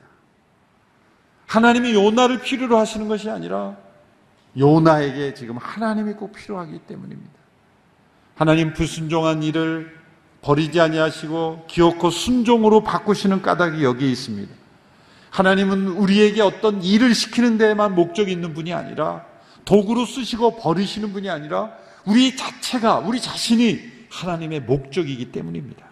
하나님이 1.45 1.93
요나를 1.93 2.41
필요로 2.41 2.77
하시는 2.77 3.07
것이 3.07 3.29
아니라 3.29 3.77
요나에게 4.57 5.35
지금 5.35 5.55
하나님이 5.55 6.15
꼭 6.15 6.33
필요하기 6.33 6.79
때문입니다. 6.79 7.36
하나님 8.37 8.71
불순종한 8.71 9.41
일을 9.41 9.97
버리지 10.41 10.79
아니하시고 10.79 11.65
기어코 11.67 12.11
순종으로 12.11 12.83
바꾸시는 12.83 13.41
까닭이 13.41 13.83
여기에 13.83 14.11
있습니다. 14.11 14.53
하나님은 15.31 15.87
우리에게 15.87 16.43
어떤 16.43 16.83
일을 16.83 17.15
시키는 17.15 17.57
데에만 17.57 17.95
목적이 17.95 18.31
있는 18.31 18.53
분이 18.53 18.73
아니라 18.73 19.25
도구로 19.65 20.05
쓰시고 20.05 20.57
버리시는 20.57 21.13
분이 21.13 21.31
아니라 21.31 21.73
우리 22.05 22.35
자체가 22.35 22.99
우리 22.99 23.19
자신이 23.19 23.81
하나님의 24.11 24.61
목적이기 24.61 25.31
때문입니다. 25.31 25.85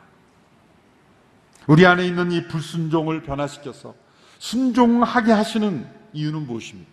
우리 1.66 1.86
안에 1.88 2.06
있는 2.06 2.32
이 2.32 2.48
불순종을 2.48 3.24
변화시켜서 3.24 3.96
순종하게 4.38 5.32
하시는 5.32 5.88
이유는 6.14 6.46
무엇입니까? 6.46 6.92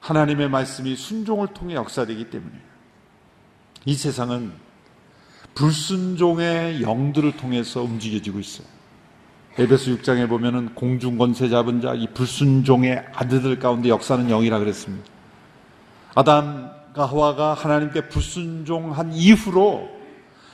하나님의 0.00 0.48
말씀이 0.48 0.96
순종을 0.96 1.48
통해 1.48 1.74
역사되기 1.74 2.30
때문이에요. 2.30 2.71
이 3.84 3.94
세상은 3.94 4.52
불순종의 5.54 6.82
영들을 6.82 7.36
통해서 7.36 7.82
움직여지고 7.82 8.38
있어요. 8.38 8.66
에베소 9.58 9.96
6장에 9.96 10.28
보면은 10.28 10.74
공중 10.74 11.18
권세 11.18 11.48
잡은 11.48 11.82
자, 11.82 11.92
이 11.94 12.06
불순종의 12.14 13.04
아들들 13.12 13.58
가운데 13.58 13.90
역사는 13.90 14.28
영이라 14.28 14.58
그랬습니다. 14.58 15.10
아담과 16.14 17.06
하와가 17.06 17.54
하나님께 17.54 18.08
불순종한 18.08 19.12
이후로 19.12 19.88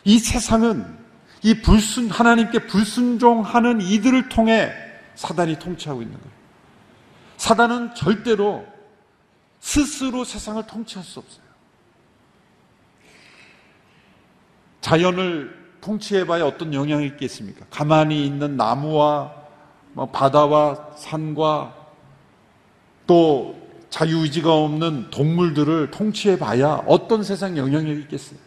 이 0.05 0.19
세상은 0.19 0.99
이 1.43 1.63
불순 1.63 2.11
하나님께 2.11 2.67
불순종하는 2.67 3.81
이들을 3.81 4.29
통해 4.29 4.73
사단이 5.15 5.59
통치하고 5.59 6.03
있는 6.03 6.17
거예요. 6.17 6.33
사단은 7.37 7.95
절대로 7.95 8.67
스스로 9.61 10.25
세상을 10.25 10.65
통치할 10.67 11.05
수 11.05 11.21
없어요. 11.21 11.48
자연을 14.81 15.57
통치해봐야 15.81 16.45
어떤 16.45 16.75
영향이 16.75 17.07
있겠습니까? 17.07 17.67
가만히 17.71 18.27
있는 18.27 18.57
나무와 18.57 19.33
뭐 19.93 20.07
바다와 20.07 20.93
산과 20.97 21.75
또 23.07 23.59
자유의지가 23.91 24.53
없는 24.53 25.11
동물들을 25.11 25.91
통치해봐야 25.91 26.85
어떤 26.87 27.23
세상 27.23 27.57
영향력이 27.57 28.01
있겠어요? 28.03 28.39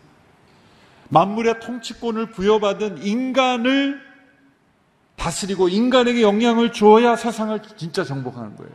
만물의 1.09 1.59
통치권을 1.59 2.27
부여받은 2.27 3.03
인간을 3.03 3.99
다스리고 5.17 5.67
인간에게 5.67 6.21
영향을 6.21 6.71
주어야 6.71 7.15
세상을 7.15 7.59
진짜 7.75 8.03
정복하는 8.03 8.55
거예요. 8.55 8.71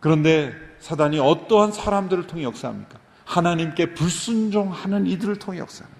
그런데 0.00 0.52
사단이 0.80 1.18
어떠한 1.18 1.72
사람들을 1.72 2.26
통해 2.26 2.44
역사합니까? 2.44 2.98
하나님께 3.24 3.94
불순종하는 3.94 5.06
이들을 5.06 5.36
통해 5.36 5.58
역사합니다. 5.58 5.97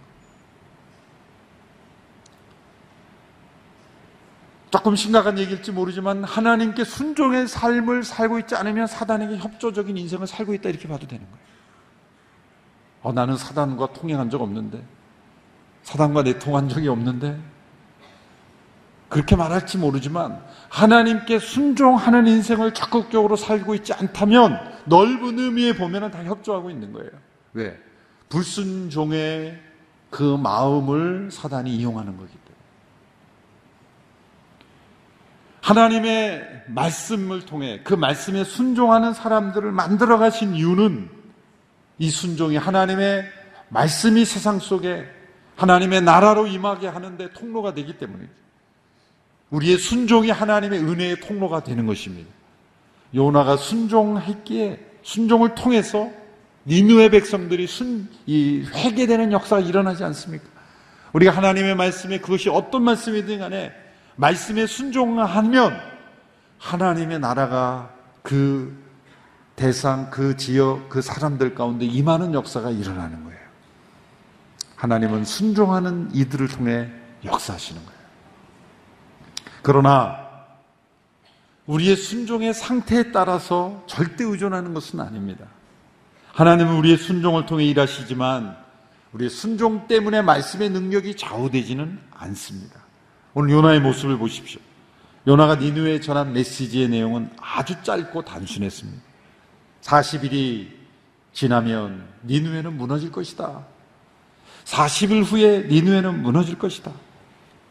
조금 4.71 4.97
심각한 4.97 5.39
얘기일지 5.39 5.73
모르지만 5.73 6.25
하나님께 6.25 6.85
순종의 6.85 7.49
삶을 7.49 8.05
살고 8.05 8.39
있지 8.41 8.55
않으면 8.55 8.87
사단에게 8.87 9.39
협조적인 9.39 9.97
인생을 9.97 10.27
살고 10.27 10.55
있다 10.55 10.69
이렇게 10.69 10.89
봐도 10.89 11.07
되는 11.07 11.25
거예요. 11.25 11.49
어, 13.03 13.13
나는 13.13 13.37
사단과 13.37 13.93
통행한 13.93 14.29
적 14.29 14.43
없는데 14.43 14.83
사단과 15.83 16.23
내통한 16.23 16.69
적이 16.69 16.89
없는데 16.89 17.41
그렇게 19.09 19.37
말할지 19.37 19.79
모르지만 19.79 20.43
하나님께 20.69 21.39
순종하는 21.39 22.27
인생을 22.27 22.75
적극적으로 22.75 23.37
살고 23.37 23.75
있지 23.77 23.95
않다면 23.95 24.59
넓은 24.85 25.39
의미에 25.39 25.75
보면 25.75 26.11
다 26.11 26.23
협조하고 26.25 26.71
있는 26.71 26.93
거예요. 26.93 27.11
왜? 27.55 27.79
불순종의 28.29 29.59
그 30.11 30.23
마음을 30.37 31.31
사단이 31.31 31.75
이용하는 31.75 32.17
거기 32.19 32.33
때문에. 32.33 32.48
하나님의 35.69 36.63
말씀을 36.69 37.45
통해 37.45 37.81
그 37.85 37.93
말씀에 37.93 38.45
순종하는 38.45 39.13
사람들을 39.13 39.71
만들어 39.71 40.17
가신 40.17 40.55
이유는 40.55 41.11
이 41.99 42.09
순종이 42.09 42.57
하나님의 42.57 43.25
말씀이 43.69 44.25
세상 44.25 44.61
속에 44.61 45.05
하나님의 45.57 46.01
나라로 46.03 46.47
임하게 46.47 46.89
하는데 46.89 47.33
통로가 47.33 47.75
되기 47.75 47.99
때문이죠. 47.99 48.33
우리의 49.51 49.77
순종이 49.77 50.31
하나님의 50.31 50.81
은혜의 50.81 51.21
통로가 51.21 51.63
되는 51.65 51.87
것입니다. 51.87 52.31
요나가 53.15 53.59
순종했기에 53.59 54.81
순종을 55.03 55.55
통해서 55.55 56.11
니누의 56.65 57.11
백성들이 57.11 57.67
순, 57.67 58.09
이 58.25 58.65
회개되는 58.73 59.33
역사가 59.33 59.61
일어나지 59.61 60.03
않습니까? 60.05 60.47
우리가 61.13 61.33
하나님의 61.33 61.75
말씀에 61.75 62.21
그것이 62.21 62.49
어떤 62.49 62.85
말씀이든 62.85 63.39
간에 63.41 63.88
말씀에 64.19 64.67
순종하면 64.67 65.81
하나님의 66.59 67.21
나라가 67.21 67.91
그 68.23 68.77
대상, 69.55 70.11
그 70.11 70.37
지역, 70.37 70.89
그 70.89 71.01
사람들 71.01 71.55
가운데 71.55 71.85
임하는 71.85 72.35
역사가 72.35 72.71
일어나는 72.71 73.25
거예요. 73.25 73.39
하나님은 74.75 75.25
순종하는 75.25 76.11
이들을 76.13 76.49
통해 76.49 76.91
역사하시는 77.25 77.85
거예요. 77.85 77.99
그러나 79.63 80.29
우리의 81.67 81.97
순종의 81.97 82.55
상태에 82.55 83.13
따라서 83.13 83.85
절대 83.87 84.25
의존하는 84.25 84.75
것은 84.75 85.01
아닙니다. 85.01 85.47
하나님은 86.33 86.75
우리의 86.77 86.97
순종을 86.97 87.47
통해 87.47 87.65
일하시지만 87.67 88.57
우리의 89.13 89.31
순종 89.31 89.87
때문에 89.87 90.23
말씀의 90.23 90.71
능력이 90.71 91.17
좌우되지는 91.17 92.01
않습니다. 92.11 92.88
오늘 93.41 93.51
요나의 93.55 93.79
모습을 93.79 94.19
보십시오. 94.19 94.61
요나가 95.29 95.55
니누에 95.55 96.01
전한 96.01 96.33
메시지의 96.33 96.89
내용은 96.89 97.31
아주 97.41 97.81
짧고 97.85 98.23
단순했습니다. 98.23 99.01
40일이 99.81 100.67
지나면 101.33 102.05
니누에는 102.25 102.77
무너질 102.77 103.13
것이다. 103.13 103.65
40일 104.65 105.23
후에 105.23 105.69
니누에는 105.69 106.21
무너질 106.21 106.59
것이다. 106.59 106.91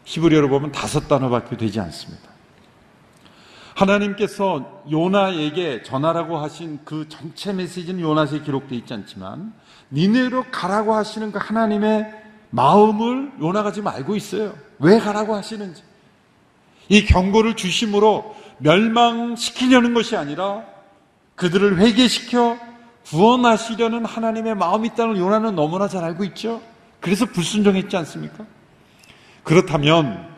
히브리어로 0.04 0.48
보면 0.48 0.72
다섯 0.72 1.06
단어밖에 1.06 1.58
되지 1.58 1.80
않습니다. 1.80 2.30
하나님께서 3.74 4.84
요나에게 4.90 5.82
전하라고 5.82 6.38
하신 6.38 6.78
그 6.86 7.10
전체 7.10 7.52
메시지는 7.52 8.00
요나서에 8.00 8.40
기록되어 8.40 8.78
있지 8.78 8.94
않지만 8.94 9.52
니네로 9.92 10.46
가라고 10.50 10.94
하시는 10.94 11.30
그 11.30 11.38
하나님의 11.38 12.17
마음을 12.50 13.32
요나가 13.40 13.72
지금 13.72 13.88
알고 13.88 14.16
있어요. 14.16 14.54
왜 14.78 14.98
가라고 14.98 15.34
하시는지. 15.34 15.82
이 16.88 17.04
경고를 17.04 17.56
주심으로 17.56 18.34
멸망시키려는 18.58 19.94
것이 19.94 20.16
아니라 20.16 20.64
그들을 21.34 21.78
회개시켜 21.78 22.58
구원하시려는 23.06 24.04
하나님의 24.04 24.54
마음이 24.54 24.88
있다는 24.88 25.14
걸 25.14 25.22
요나는 25.22 25.54
너무나 25.54 25.88
잘 25.88 26.04
알고 26.04 26.24
있죠. 26.24 26.60
그래서 27.00 27.26
불순종했지 27.26 27.96
않습니까? 27.96 28.44
그렇다면 29.44 30.28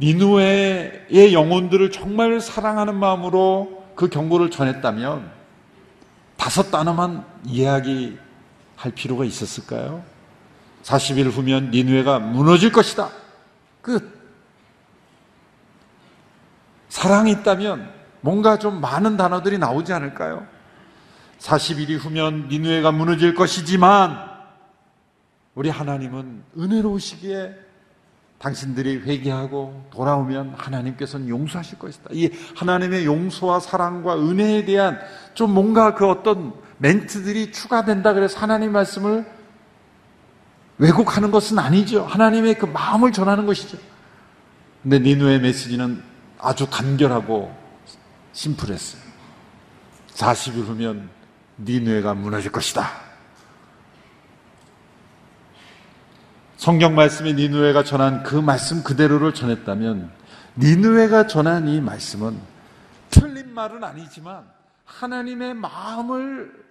니누에의 0.00 1.32
영혼들을 1.32 1.92
정말 1.92 2.40
사랑하는 2.40 2.96
마음으로 2.96 3.84
그 3.94 4.08
경고를 4.08 4.50
전했다면 4.50 5.30
다섯 6.36 6.70
단어만 6.70 7.24
이야기할 7.46 8.92
필요가 8.94 9.24
있었을까요? 9.24 10.02
40일 10.84 11.30
후면 11.30 11.70
니누에가 11.70 12.18
무너질 12.18 12.70
것이다. 12.70 13.08
끝. 13.80 14.14
사랑이 16.88 17.32
있다면 17.32 17.90
뭔가 18.20 18.58
좀 18.58 18.80
많은 18.80 19.16
단어들이 19.16 19.58
나오지 19.58 19.92
않을까요? 19.92 20.46
40일이 21.38 21.98
후면 21.98 22.48
니누에가 22.48 22.92
무너질 22.92 23.34
것이지만 23.34 24.30
우리 25.54 25.68
하나님은 25.70 26.44
은혜로우시기에 26.58 27.54
당신들이 28.38 28.98
회개하고 28.98 29.88
돌아오면 29.90 30.54
하나님께서는 30.56 31.28
용서하실 31.28 31.78
것이다. 31.78 32.10
이 32.12 32.30
하나님의 32.56 33.06
용서와 33.06 33.60
사랑과 33.60 34.18
은혜에 34.18 34.66
대한 34.66 35.00
좀 35.32 35.54
뭔가 35.54 35.94
그 35.94 36.06
어떤 36.06 36.52
멘트들이 36.78 37.52
추가된다 37.52 38.12
그래서 38.12 38.38
하나님 38.38 38.72
말씀을 38.72 39.24
왜곡하는 40.78 41.30
것은 41.30 41.58
아니죠. 41.58 42.04
하나님의 42.04 42.58
그 42.58 42.66
마음을 42.66 43.12
전하는 43.12 43.46
것이죠. 43.46 43.78
근데 44.82 44.98
니누의 44.98 45.40
메시지는 45.40 46.02
아주 46.38 46.66
간결하고 46.68 47.54
심플했어요. 48.32 49.02
40일 50.14 50.66
후면 50.66 51.08
니누에가 51.58 52.14
무너질 52.14 52.52
것이다. 52.52 52.88
성경 56.56 56.94
말씀에 56.94 57.34
니누에가 57.34 57.84
전한 57.84 58.22
그 58.22 58.36
말씀 58.36 58.82
그대로를 58.82 59.34
전했다면 59.34 60.10
니누에가 60.56 61.26
전한 61.26 61.68
이 61.68 61.80
말씀은 61.80 62.38
틀린 63.10 63.52
말은 63.52 63.84
아니지만 63.84 64.44
하나님의 64.84 65.54
마음을 65.54 66.64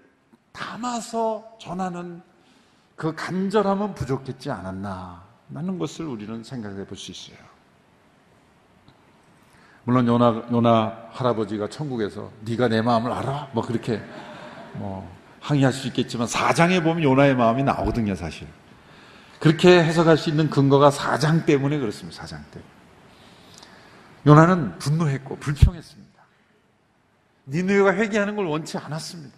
담아서 0.51 1.57
전하는 1.59 2.21
그 2.95 3.13
간절함은 3.15 3.95
부족했지 3.95 4.51
않았나 4.51 5.23
라는 5.49 5.77
것을 5.79 6.05
우리는 6.05 6.43
생각해 6.43 6.85
볼 6.85 6.97
수 6.97 7.11
있어요. 7.11 7.37
물론 9.85 10.07
요나, 10.07 10.45
요나 10.51 11.09
할아버지가 11.11 11.67
천국에서 11.69 12.31
네가 12.41 12.69
내 12.69 12.81
마음을 12.81 13.11
알아? 13.11 13.49
뭐 13.51 13.65
그렇게 13.65 14.01
뭐 14.75 15.09
항의할 15.41 15.73
수 15.73 15.87
있겠지만 15.87 16.25
사장에 16.25 16.81
보면 16.81 17.03
요나의 17.03 17.35
마음이 17.35 17.63
나오거든요, 17.63 18.15
사실. 18.15 18.47
그렇게 19.39 19.83
해석할 19.83 20.17
수 20.17 20.29
있는 20.29 20.49
근거가 20.49 20.89
사장 20.89 21.45
때문에 21.45 21.79
그렇습니다, 21.79 22.21
사장 22.21 22.41
때문에. 22.51 22.71
요나는 24.25 24.79
분노했고 24.79 25.35
불평했습니다. 25.37 26.23
니누에가 27.47 27.93
회개하는 27.93 28.37
걸 28.37 28.45
원치 28.45 28.77
않았습니다. 28.77 29.35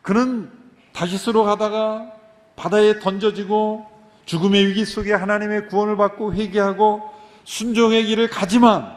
그는 0.00 0.50
다시스로 0.94 1.44
가다가 1.44 2.10
바다에 2.58 2.98
던져지고 2.98 3.86
죽음의 4.26 4.66
위기 4.66 4.84
속에 4.84 5.14
하나님의 5.14 5.68
구원을 5.68 5.96
받고 5.96 6.34
회개하고 6.34 7.02
순종의 7.44 8.04
길을 8.04 8.28
가지만 8.28 8.92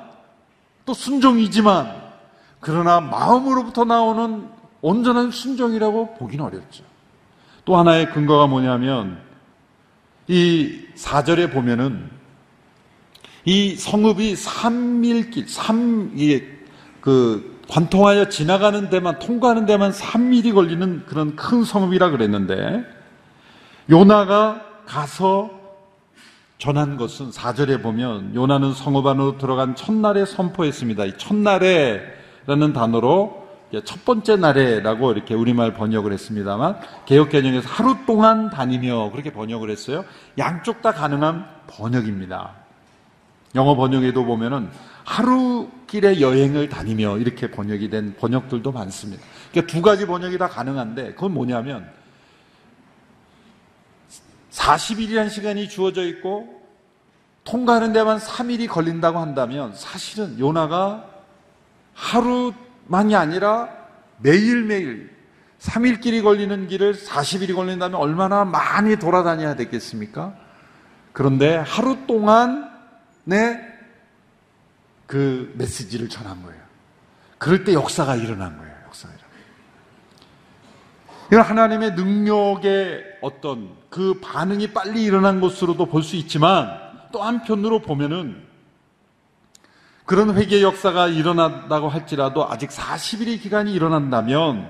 또 0.86 0.94
순종이지만 0.94 2.02
그러나 2.60 3.00
마음으로부터 3.00 3.86
나오는 3.86 4.50
온전한 4.82 5.32
순종이라고 5.32 6.16
보기는 6.16 6.44
어렵죠. 6.44 6.84
또 7.64 7.78
하나의 7.78 8.12
근거가 8.12 8.48
뭐냐면 8.48 9.20
이 10.28 10.86
4절에 10.96 11.54
보면은 11.54 12.10
이 13.46 13.76
성읍이 13.76 14.36
삼밀길, 14.36 15.48
삼, 15.48 16.16
그 17.00 17.60
관통하여 17.70 18.30
지나가는 18.30 18.90
데만 18.90 19.20
통과하는 19.20 19.66
데만 19.66 19.92
3일이 19.92 20.54
걸리는 20.54 21.06
그런 21.06 21.36
큰 21.36 21.64
성읍이라 21.64 22.10
그랬는데 22.10 23.01
요나가 23.92 24.62
가서 24.86 25.52
전한 26.58 26.96
것은 26.96 27.32
4절에 27.32 27.84
보면 27.84 28.34
요나는 28.36 28.74
성읍 28.74 29.06
안으로 29.06 29.38
들어간 29.38 29.76
첫날에 29.76 30.26
선포했습니다. 30.26 31.06
이 31.06 31.18
첫날에라는 31.18 32.74
단어로 32.74 33.42
첫 33.84 34.06
번째 34.06 34.38
날에라고 34.38 35.12
이렇게 35.12 35.34
우리말 35.34 35.74
번역을 35.74 36.14
했습니다만 36.14 36.80
개혁 37.06 37.30
개정에서 37.30 37.68
하루 37.68 37.98
동안 38.06 38.50
다니며 38.50 39.12
그렇게 39.12 39.34
번역을 39.34 39.70
했어요. 39.70 40.06
양쪽 40.38 40.82
다 40.82 40.94
가능한 40.94 41.46
번역입니다. 41.68 42.52
영어 43.56 43.76
번역에도 43.76 44.24
보면은 44.24 44.70
하루 45.04 45.70
길의 45.88 46.22
여행을 46.22 46.70
다니며 46.70 47.18
이렇게 47.18 47.52
번역이 47.52 47.90
된 47.90 48.16
번역들도 48.18 48.72
많습니다. 48.72 49.22
그러니까 49.52 49.74
두 49.74 49.82
가지 49.82 50.06
번역이 50.06 50.38
다 50.38 50.48
가능한데 50.48 51.16
그건 51.16 51.34
뭐냐면 51.34 51.90
40일이라는 54.52 55.30
시간이 55.30 55.70
주어져 55.70 56.06
있고 56.06 56.62
통과하는 57.44 57.94
데만 57.94 58.20
3일이 58.20 58.68
걸린다고 58.68 59.20
한다면 59.20 59.74
사실은 59.76 60.38
요나가 60.40 61.06
하루만이 61.94 63.16
아니라 63.16 63.70
매일매일 64.20 65.10
3일길이 65.60 66.24
걸리는 66.24 66.68
길을 66.68 66.96
40일이 66.96 67.56
걸린다면 67.56 68.00
얼마나 68.00 68.46
많이 68.46 68.98
돌아다녀야 68.98 69.56
되겠습니까? 69.56 70.36
그런데 71.14 71.58
하루 71.58 72.06
동안내 72.08 73.60
그 75.08 75.54
메시지를 75.58 76.10
전한 76.10 76.42
거예요. 76.44 76.62
그럴 77.38 77.64
때 77.64 77.74
역사가 77.74 78.16
일어난 78.16 78.58
거예요. 78.58 78.74
역사가 78.88 79.14
일어난 79.14 79.31
이건 81.32 81.46
하나님의 81.46 81.94
능력의 81.94 83.04
어떤 83.22 83.70
그 83.90 84.20
반응이 84.20 84.74
빨리 84.74 85.04
일어난 85.04 85.40
것으로도 85.40 85.86
볼 85.86 86.04
수 86.04 86.16
있지만 86.18 86.70
또 87.12 87.24
한편으로 87.24 87.82
보면은 87.82 88.44
그런 90.06 90.36
회개 90.36 90.62
역사가 90.62 91.08
일어난다고 91.08 91.88
할지라도 91.88 92.50
아직 92.50 92.70
40일의 92.70 93.42
기간이 93.42 93.74
일어난다면 93.74 94.70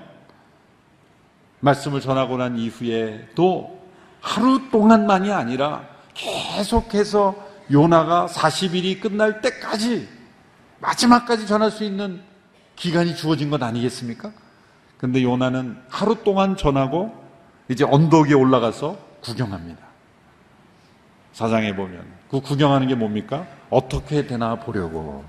말씀을 1.62 2.00
전하고 2.00 2.38
난 2.38 2.58
이후에 2.58 3.30
또 3.34 3.82
하루 4.20 4.70
동안만이 4.70 5.32
아니라 5.32 5.88
계속해서 6.14 7.36
요나가 7.72 8.28
40일이 8.28 9.02
끝날 9.02 9.42
때까지 9.42 10.08
마지막까지 10.80 11.48
전할 11.48 11.72
수 11.72 11.84
있는 11.84 12.22
기간이 12.76 13.16
주어진 13.16 13.50
것 13.50 13.62
아니겠습니까? 13.64 14.32
근데 15.02 15.24
요나는 15.24 15.82
하루 15.90 16.24
동안 16.24 16.56
전하고 16.56 17.12
이제 17.70 17.84
언덕에 17.84 18.36
올라가서 18.36 18.96
구경합니다. 19.22 19.82
사장에 21.34 21.76
보면 21.76 22.06
그 22.30 22.40
구경하는 22.40 22.88
게 22.88 22.94
뭡니까? 22.94 23.48
어떻게 23.72 24.28
되나 24.28 24.56
보려고. 24.58 25.26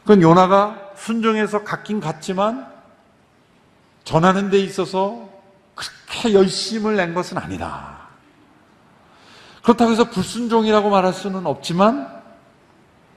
그건 0.00 0.22
요나가 0.22 0.90
순종해서 0.96 1.62
갔긴 1.62 2.00
갔지만 2.00 2.66
전하는 4.02 4.50
데 4.50 4.58
있어서 4.58 5.28
그렇게 5.76 6.34
열심을 6.34 6.96
낸 6.96 7.14
것은 7.14 7.38
아니다. 7.38 7.98
그렇다고 9.62 9.92
해서 9.92 10.10
불순종이라고 10.10 10.90
말할 10.90 11.12
수는 11.12 11.46
없지만 11.46 12.10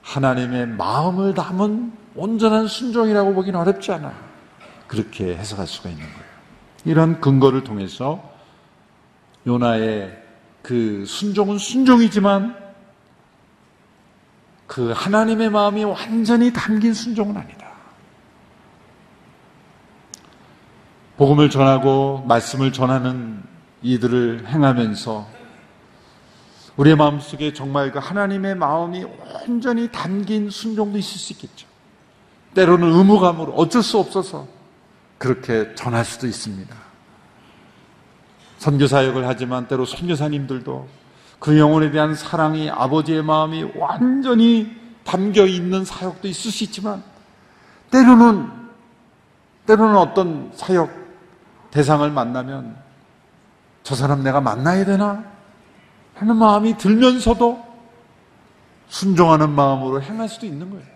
하나님의 0.04 0.68
마음을 0.68 1.34
담은 1.34 1.94
온전한 2.16 2.68
순종이라고 2.68 3.34
보기는 3.34 3.60
어렵지 3.60 3.92
않아요. 3.92 4.25
그렇게 4.88 5.36
해석할 5.36 5.67
수가 5.67 5.89
있는 5.89 6.06
거예요. 6.06 6.26
이런 6.86 7.19
근거를 7.19 7.63
통해서 7.63 8.24
요나의 9.48 10.17
그 10.62 11.06
순종은 11.06 11.58
순종이지만 11.58 12.65
그 14.67 14.91
하나님의 14.91 15.50
마음이 15.50 15.84
완전히 15.84 16.52
담긴 16.52 16.93
순종은 16.93 17.38
아니다. 17.38 17.65
복음을 21.17 21.50
전하고 21.50 22.26
말씀을 22.28 22.74
전하는 22.74 23.43
이들을 23.82 24.48
행하면서 24.48 25.28
우리의 26.78 26.98
마음속에 26.98 27.54
정말 27.54 27.91
그 27.91 28.00
하나님의 28.00 28.56
마음이 28.56 29.06
온전히 29.48 29.89
담긴 29.91 30.50
순종도 30.50 30.98
있을 30.98 31.19
수 31.19 31.32
있겠죠. 31.34 31.67
때로는 32.54 32.91
의무감으로 32.91 33.54
어쩔 33.54 33.82
수 33.82 33.98
없어서 33.98 34.48
그렇게 35.26 35.74
전할 35.74 36.06
수도 36.06 36.28
있습니다. 36.28 36.76
선교 38.60 38.86
사역을 38.86 39.28
하지만 39.28 39.68
때로 39.68 39.84
선교사님들도 39.84 40.88
그 41.40 41.58
영혼에 41.58 41.90
대한 41.90 42.14
사랑이 42.14 42.70
아버지의 42.70 43.24
마음이 43.24 43.72
완전히 43.76 44.72
담겨 45.04 45.48
있는 45.48 45.84
사역도 45.84 46.28
있을 46.28 46.52
수 46.52 46.64
있지만 46.66 47.04
때로는 47.90 48.52
때로는 49.66 49.98
어떤 49.98 50.52
사역 50.54 50.92
대상을 51.72 52.08
만나면 52.12 52.78
저 53.82 53.96
사람 53.96 54.22
내가 54.22 54.42
만나야 54.42 54.86
되나? 54.86 55.24
하는 56.14 56.36
마음이 56.36 56.78
들면서도 56.78 57.66
순종하는 58.90 59.50
마음으로 59.50 60.04
행할 60.04 60.30
수도 60.30 60.46
있는 60.46 60.70
거예요. 60.70 60.95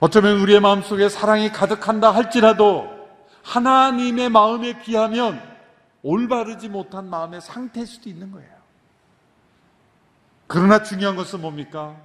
어쩌면 0.00 0.38
우리의 0.40 0.60
마음속에 0.60 1.08
사랑이 1.08 1.50
가득한다 1.50 2.10
할지라도 2.12 2.88
하나님의 3.42 4.28
마음에 4.28 4.80
비하면 4.80 5.42
올바르지 6.02 6.68
못한 6.68 7.08
마음의 7.08 7.40
상태일 7.40 7.86
수도 7.86 8.08
있는 8.08 8.30
거예요. 8.30 8.50
그러나 10.46 10.82
중요한 10.82 11.16
것은 11.16 11.40
뭡니까? 11.40 11.96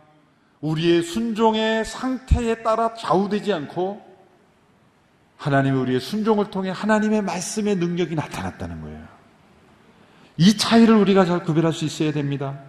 우리의 0.62 1.04
순종의 1.04 1.86
상태에 1.86 2.64
따라 2.64 2.94
좌우되지 2.94 3.54
않고 3.54 4.02
하나님이 5.38 5.78
우리의 5.78 6.00
순종을 6.00 6.50
통해 6.50 6.72
하나님의 6.72 7.22
말씀의 7.22 7.76
능력이 7.76 8.16
나타났다는 8.16 8.82
거예요. 8.82 9.08
이 10.38 10.58
차이를 10.58 10.96
우리가 10.96 11.26
잘 11.26 11.44
구별할 11.44 11.74
수 11.74 11.86
있어야 11.86 12.12
됩니다. 12.12 12.60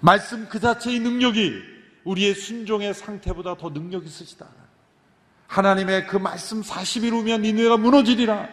말씀 0.00 0.48
그 0.48 0.60
자체의 0.60 0.98
능력이 0.98 1.77
우리의 2.08 2.34
순종의 2.34 2.94
상태보다 2.94 3.56
더 3.56 3.70
능력 3.70 4.06
있으시다. 4.06 4.46
하나님의 5.46 6.06
그 6.06 6.16
말씀 6.16 6.62
40일 6.62 7.10
후면 7.12 7.42
니누에가 7.42 7.76
무너지리라. 7.76 8.48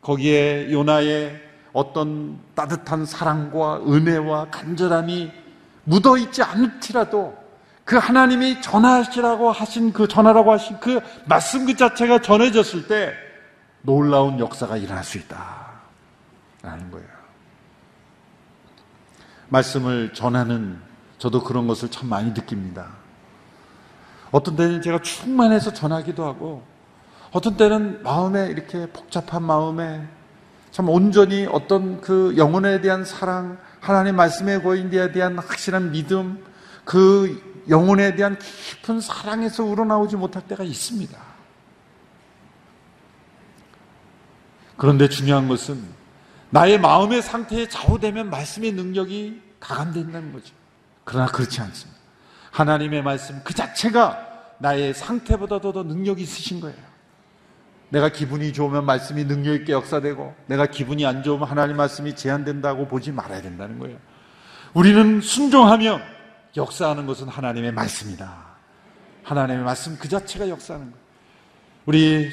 거기에 0.00 0.70
요나의 0.70 1.42
어떤 1.72 2.38
따뜻한 2.54 3.04
사랑과 3.04 3.80
은혜와 3.80 4.50
간절함이 4.50 5.32
묻어 5.84 6.16
있지 6.16 6.42
않을지라도 6.42 7.36
그 7.84 7.96
하나님이 7.96 8.60
전하시라고 8.62 9.52
하신 9.52 9.92
그 9.92 10.08
전하라고 10.08 10.52
하신 10.52 10.78
그 10.80 11.00
말씀 11.26 11.66
그 11.66 11.76
자체가 11.76 12.20
전해졌을 12.20 12.86
때 12.86 13.12
놀라운 13.82 14.38
역사가 14.38 14.76
일어날 14.76 15.04
수 15.04 15.18
있다. 15.18 15.72
라는 16.62 16.90
거예요. 16.90 17.06
말씀을 19.48 20.12
전하는 20.12 20.85
저도 21.18 21.42
그런 21.42 21.66
것을 21.66 21.90
참 21.90 22.08
많이 22.08 22.30
느낍니다. 22.30 22.88
어떤 24.30 24.56
때는 24.56 24.82
제가 24.82 25.00
충만해서 25.02 25.72
전하기도 25.72 26.24
하고 26.24 26.62
어떤 27.32 27.56
때는 27.56 28.02
마음에 28.02 28.46
이렇게 28.48 28.86
복잡한 28.86 29.42
마음에 29.42 30.06
참 30.70 30.88
온전히 30.88 31.46
어떤 31.50 32.00
그 32.00 32.34
영혼에 32.36 32.80
대한 32.80 33.04
사랑, 33.04 33.58
하나님 33.80 34.16
말씀의 34.16 34.62
고인에 34.62 35.12
대한 35.12 35.38
확실한 35.38 35.90
믿음, 35.90 36.44
그 36.84 37.64
영혼에 37.68 38.14
대한 38.14 38.38
깊은 38.38 39.00
사랑에서 39.00 39.64
우러나오지 39.64 40.16
못할 40.16 40.46
때가 40.46 40.64
있습니다. 40.64 41.18
그런데 44.76 45.08
중요한 45.08 45.48
것은 45.48 45.82
나의 46.50 46.78
마음의 46.78 47.22
상태에 47.22 47.68
좌우되면 47.68 48.30
말씀의 48.30 48.72
능력이 48.72 49.42
가감된다는 49.58 50.32
거죠. 50.32 50.54
그러나 51.06 51.26
그렇지 51.26 51.60
않습니다. 51.60 51.98
하나님의 52.50 53.02
말씀 53.02 53.40
그 53.44 53.54
자체가 53.54 54.26
나의 54.58 54.92
상태보다도 54.92 55.72
더 55.72 55.82
능력이 55.84 56.22
있으신 56.22 56.60
거예요. 56.60 56.76
내가 57.90 58.08
기분이 58.08 58.52
좋으면 58.52 58.84
말씀이 58.84 59.24
능력 59.24 59.54
있게 59.54 59.72
역사되고 59.72 60.34
내가 60.46 60.66
기분이 60.66 61.06
안 61.06 61.22
좋으면 61.22 61.48
하나님 61.48 61.76
말씀이 61.76 62.16
제한된다고 62.16 62.88
보지 62.88 63.12
말아야 63.12 63.40
된다는 63.40 63.78
거예요. 63.78 63.96
우리는 64.74 65.20
순종하며 65.20 66.00
역사하는 66.56 67.06
것은 67.06 67.28
하나님의 67.28 67.70
말씀이다. 67.70 68.44
하나님의 69.22 69.62
말씀 69.62 69.96
그 69.98 70.08
자체가 70.08 70.48
역사하는 70.48 70.90
거예요. 70.90 71.06
우리 71.86 72.30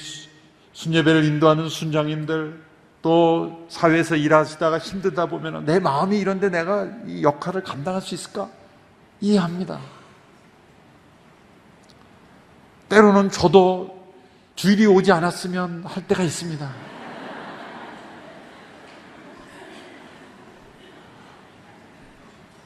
순예배를 0.71 1.25
인도하는 1.25 1.69
순장님들 1.69 2.63
또 3.03 3.67
사회에서 3.69 4.15
일하시다가 4.15 4.79
힘들다 4.79 5.27
보면 5.27 5.65
내 5.65 5.79
마음이 5.79 6.17
이런데 6.17 6.49
내가 6.49 6.88
이 7.05 7.21
역할을 7.21 7.62
감당할 7.62 8.01
수 8.01 8.15
있을까? 8.15 8.49
이해합니다. 9.23 9.79
때로는 12.89 13.31
저도 13.31 14.13
주일이 14.55 14.86
오지 14.86 15.13
않았으면 15.13 15.86
할 15.86 16.05
때가 16.05 16.23
있습니다. 16.23 16.69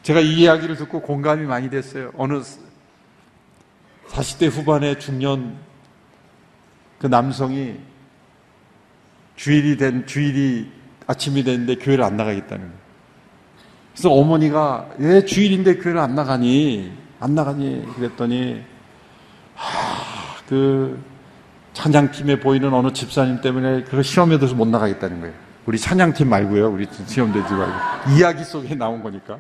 제가 0.02 0.20
이 0.20 0.34
이야기를 0.34 0.78
듣고 0.78 1.02
공감이 1.02 1.46
많이 1.46 1.70
됐어요. 1.70 2.12
어느 2.18 2.42
40대 4.08 4.50
후반의 4.50 5.00
중년 5.00 5.60
그 6.98 7.06
남성이 7.06 7.80
주일이 9.36 9.78
된, 9.78 10.08
주일이 10.08 10.72
아침이 11.06 11.44
됐는데 11.44 11.76
교회를 11.76 12.04
안 12.04 12.18
나가겠다는 12.18 12.66
거예요. 12.66 12.87
그래서 13.98 14.12
어머니가 14.12 14.90
왜 15.00 15.26
주일인데 15.26 15.78
교회를 15.78 16.00
안 16.00 16.14
나가니? 16.14 16.96
안 17.20 17.34
나가니? 17.34 17.84
그랬더니, 17.96 18.64
하, 19.56 20.38
그 20.48 21.04
찬양팀에 21.74 22.40
보이는 22.40 22.72
어느 22.76 22.94
집사님 22.94 23.42
때문에 23.42 23.86
그 23.86 24.04
시험에 24.04 24.38
들어서 24.38 24.54
못 24.54 24.68
나가겠다는 24.68 25.20
거예요. 25.22 25.34
우리 25.66 25.80
찬양팀 25.80 26.30
말고요. 26.30 26.70
우리 26.70 26.88
시험 27.08 27.34
되지 27.34 27.52
말고. 27.52 28.12
이야기 28.16 28.44
속에 28.44 28.76
나온 28.76 29.02
거니까. 29.02 29.40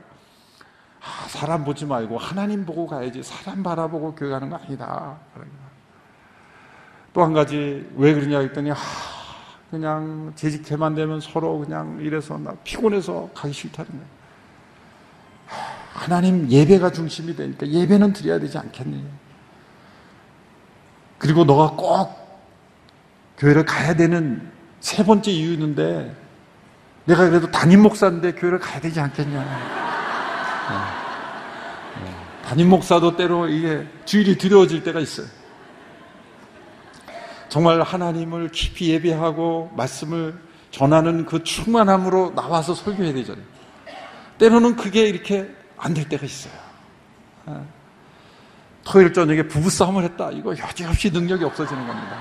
아, 1.01 1.27
사람 1.27 1.63
보지 1.63 1.85
말고 1.85 2.17
하나님 2.17 2.65
보고 2.65 2.87
가야지 2.87 3.21
사람 3.21 3.61
바라보고 3.61 4.15
교회 4.15 4.31
가는 4.31 4.49
거 4.49 4.55
아니다. 4.55 5.17
또 7.13 7.23
한 7.23 7.31
가지 7.33 7.87
왜 7.95 8.15
그러냐 8.15 8.39
했더니 8.39 8.71
아, 8.71 8.75
그냥 9.69 10.33
재직해만 10.35 10.95
되면 10.95 11.21
서로 11.21 11.59
그냥 11.59 11.99
이래서 12.01 12.39
나 12.39 12.53
피곤해서 12.63 13.29
가기 13.35 13.53
싫다는 13.53 13.91
거예요. 13.91 14.16
아, 15.97 16.03
하나님 16.03 16.49
예배가 16.49 16.91
중심이 16.91 17.35
되니까 17.35 17.67
예배는 17.67 18.13
드려야 18.13 18.39
되지 18.39 18.57
않겠니? 18.57 19.03
그리고 21.17 21.43
너가 21.43 21.71
꼭 21.71 22.15
교회를 23.37 23.65
가야 23.65 23.95
되는 23.95 24.51
세 24.79 25.03
번째 25.03 25.31
이유인데 25.31 26.15
내가 27.05 27.27
그래도 27.29 27.49
담임 27.49 27.81
목사인데 27.81 28.33
교회를 28.33 28.59
가야 28.59 28.79
되지 28.79 28.99
않겠냐? 28.99 29.97
담임 32.43 32.69
목사도 32.69 33.15
때로 33.17 33.47
이게 33.47 33.85
주일이 34.05 34.37
두려워질 34.37 34.83
때가 34.83 34.99
있어요. 34.99 35.27
정말 37.49 37.81
하나님을 37.81 38.49
깊이 38.49 38.91
예배하고 38.91 39.71
말씀을 39.75 40.37
전하는 40.69 41.25
그 41.25 41.43
충만함으로 41.43 42.35
나와서 42.35 42.73
설교해야 42.75 43.13
되잖아요. 43.13 43.43
때로는 44.37 44.75
그게 44.75 45.07
이렇게 45.07 45.56
안 45.77 45.93
될 45.93 46.07
때가 46.09 46.25
있어요. 46.25 46.53
아, 47.45 47.61
토요일 48.83 49.13
저녁에 49.13 49.43
부부싸움을 49.47 50.03
했다. 50.03 50.31
이거 50.31 50.57
여지없이 50.57 51.11
능력이 51.11 51.43
없어지는 51.43 51.85
겁니다. 51.87 52.17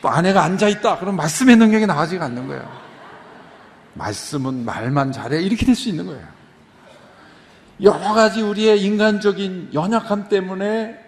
또 0.00 0.08
아내가 0.08 0.42
앉아있다. 0.44 0.98
그럼 0.98 1.16
말씀의 1.16 1.56
능력이 1.56 1.86
나가지가 1.86 2.24
않는 2.26 2.46
거예요. 2.48 2.68
말씀은 3.94 4.64
말만 4.64 5.12
잘해. 5.12 5.42
이렇게 5.42 5.66
될 5.66 5.74
수 5.74 5.88
있는 5.88 6.06
거예요. 6.06 6.26
여러 7.82 8.14
가지 8.14 8.42
우리의 8.42 8.82
인간적인 8.82 9.70
연약함 9.74 10.28
때문에 10.28 10.98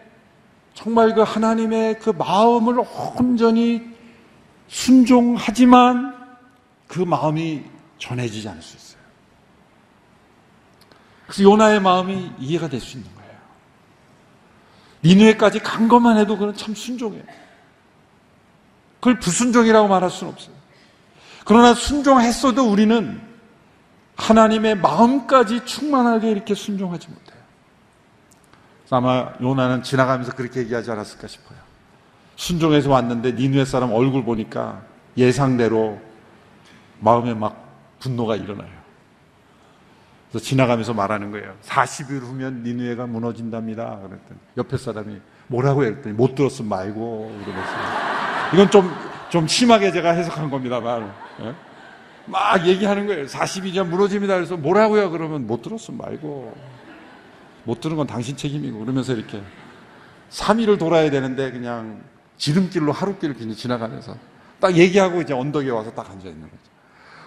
정말 0.74 1.14
그 1.14 1.22
하나님의 1.22 2.00
그 2.00 2.10
마음을 2.10 2.82
온전히 3.16 3.82
순종하지만 4.68 6.14
그 6.88 7.00
마음이 7.00 7.62
전해지지 7.98 8.48
않을 8.48 8.60
수 8.60 8.76
있어요. 8.76 8.93
그래서 11.26 11.42
요나의 11.42 11.80
마음이 11.80 12.32
이해가 12.38 12.68
될 12.68 12.80
수 12.80 12.96
있는 12.96 13.10
거예요. 13.14 13.34
니누에까지 15.02 15.60
간 15.60 15.88
것만 15.88 16.18
해도 16.18 16.36
그건 16.36 16.54
참 16.56 16.74
순종이에요. 16.74 17.24
그걸 19.00 19.18
부순종이라고 19.18 19.88
말할 19.88 20.10
수는 20.10 20.32
없어요. 20.32 20.54
그러나 21.44 21.74
순종했어도 21.74 22.70
우리는 22.70 23.20
하나님의 24.16 24.76
마음까지 24.76 25.64
충만하게 25.66 26.30
이렇게 26.30 26.54
순종하지 26.54 27.08
못해요. 27.08 27.34
아마 28.90 29.32
요나는 29.40 29.82
지나가면서 29.82 30.32
그렇게 30.32 30.60
얘기하지 30.60 30.90
않았을까 30.90 31.26
싶어요. 31.26 31.58
순종해서 32.36 32.90
왔는데 32.90 33.32
니누의 33.32 33.66
사람 33.66 33.92
얼굴 33.92 34.24
보니까 34.24 34.82
예상대로 35.16 36.00
마음에 37.00 37.34
막 37.34 37.64
분노가 37.98 38.36
일어나요. 38.36 38.83
그래서 40.34 40.46
지나가면서 40.46 40.92
말하는 40.94 41.30
거예요. 41.30 41.54
40일 41.62 42.20
후면 42.22 42.64
니누에가 42.64 43.06
무너진답니다. 43.06 44.00
그랬더니 44.00 44.40
옆에 44.56 44.76
사람이 44.76 45.20
뭐라고 45.46 45.84
했더니 45.84 46.12
못 46.12 46.34
들었으면 46.34 46.68
말고 46.68 47.38
그러면서 47.44 47.72
이건 48.52 48.68
좀, 48.68 48.90
좀 49.30 49.46
심하게 49.46 49.92
제가 49.92 50.10
해석한 50.10 50.50
겁니다만 50.50 51.14
예? 51.40 51.54
막 52.26 52.66
얘기하는 52.66 53.06
거예요. 53.06 53.26
40일이면 53.26 53.86
무너집니다. 53.86 54.34
그래서 54.34 54.56
뭐라고요? 54.56 55.12
그러면 55.12 55.46
못 55.46 55.62
들었으면 55.62 55.98
말고 55.98 56.52
못 57.62 57.80
들은 57.80 57.96
건 57.96 58.08
당신 58.08 58.36
책임이고 58.36 58.80
그러면서 58.80 59.12
이렇게 59.12 59.40
3일을 60.30 60.80
돌아야 60.80 61.12
되는데 61.12 61.52
그냥 61.52 62.02
지름길로 62.38 62.90
하루길을 62.90 63.36
그냥 63.36 63.54
지나가면서 63.54 64.16
딱 64.58 64.76
얘기하고 64.76 65.22
이제 65.22 65.32
언덕에 65.32 65.70
와서 65.70 65.92
딱 65.92 66.10
앉아 66.10 66.26
있는 66.26 66.42
거죠. 66.42 66.62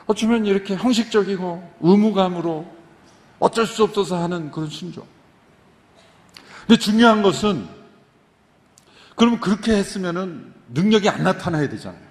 어쩌면 0.07 0.45
이렇게 0.45 0.75
형식적이고 0.75 1.71
의무감으로 1.79 2.76
어쩔 3.39 3.65
수 3.65 3.83
없어서 3.83 4.21
하는 4.21 4.51
그런 4.51 4.69
순종. 4.69 5.05
근데 6.65 6.79
중요한 6.79 7.21
것은 7.21 7.67
그러면 9.15 9.39
그렇게 9.39 9.75
했으면은 9.75 10.53
능력이 10.69 11.09
안 11.09 11.23
나타나야 11.23 11.69
되잖아요. 11.69 12.07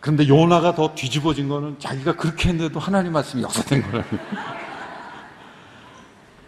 그런데 0.00 0.26
요나가 0.28 0.74
더 0.74 0.94
뒤집어진 0.94 1.48
거는 1.48 1.78
자기가 1.78 2.16
그렇게 2.16 2.48
했는데도 2.48 2.80
하나님 2.80 3.12
말씀이 3.12 3.42
역사된 3.42 3.82
거라요. 3.82 4.04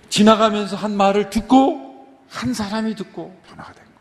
지나가면서 0.09 0.77
한 0.77 0.97
말을 0.97 1.31
듣고 1.31 2.07
한 2.29 2.53
사람이 2.53 2.95
듣고 2.95 3.38
변화가 3.47 3.73
된 3.73 3.85
거예요. 3.85 3.99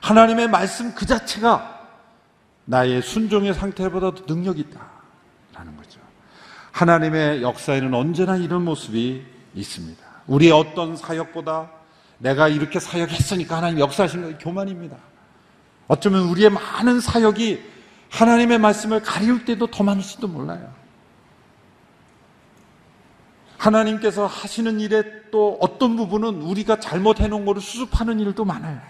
하나님의 0.00 0.48
말씀 0.48 0.94
그 0.94 1.06
자체가 1.06 1.78
나의 2.64 3.02
순종의 3.02 3.54
상태보다도 3.54 4.24
능력이 4.26 4.64
거죠. 4.64 4.89
하나님의 6.72 7.42
역사에는 7.42 7.94
언제나 7.94 8.36
이런 8.36 8.64
모습이 8.64 9.24
있습니다. 9.54 10.02
우리의 10.26 10.52
어떤 10.52 10.96
사역보다 10.96 11.70
내가 12.18 12.48
이렇게 12.48 12.78
사역했으니까 12.78 13.56
하나님 13.56 13.80
역사하신 13.80 14.22
거 14.22 14.38
교만입니다. 14.38 14.96
어쩌면 15.88 16.28
우리의 16.28 16.50
많은 16.50 17.00
사역이 17.00 17.60
하나님의 18.10 18.58
말씀을 18.58 19.02
가리울 19.02 19.44
때도 19.44 19.68
더 19.68 19.82
많을지도 19.82 20.28
몰라요. 20.28 20.72
하나님께서 23.56 24.26
하시는 24.26 24.80
일에 24.80 25.02
또 25.30 25.58
어떤 25.60 25.96
부분은 25.96 26.42
우리가 26.42 26.80
잘못해 26.80 27.28
놓은 27.28 27.44
것을 27.44 27.60
수습하는 27.60 28.18
일도 28.20 28.44
많아요. 28.44 28.80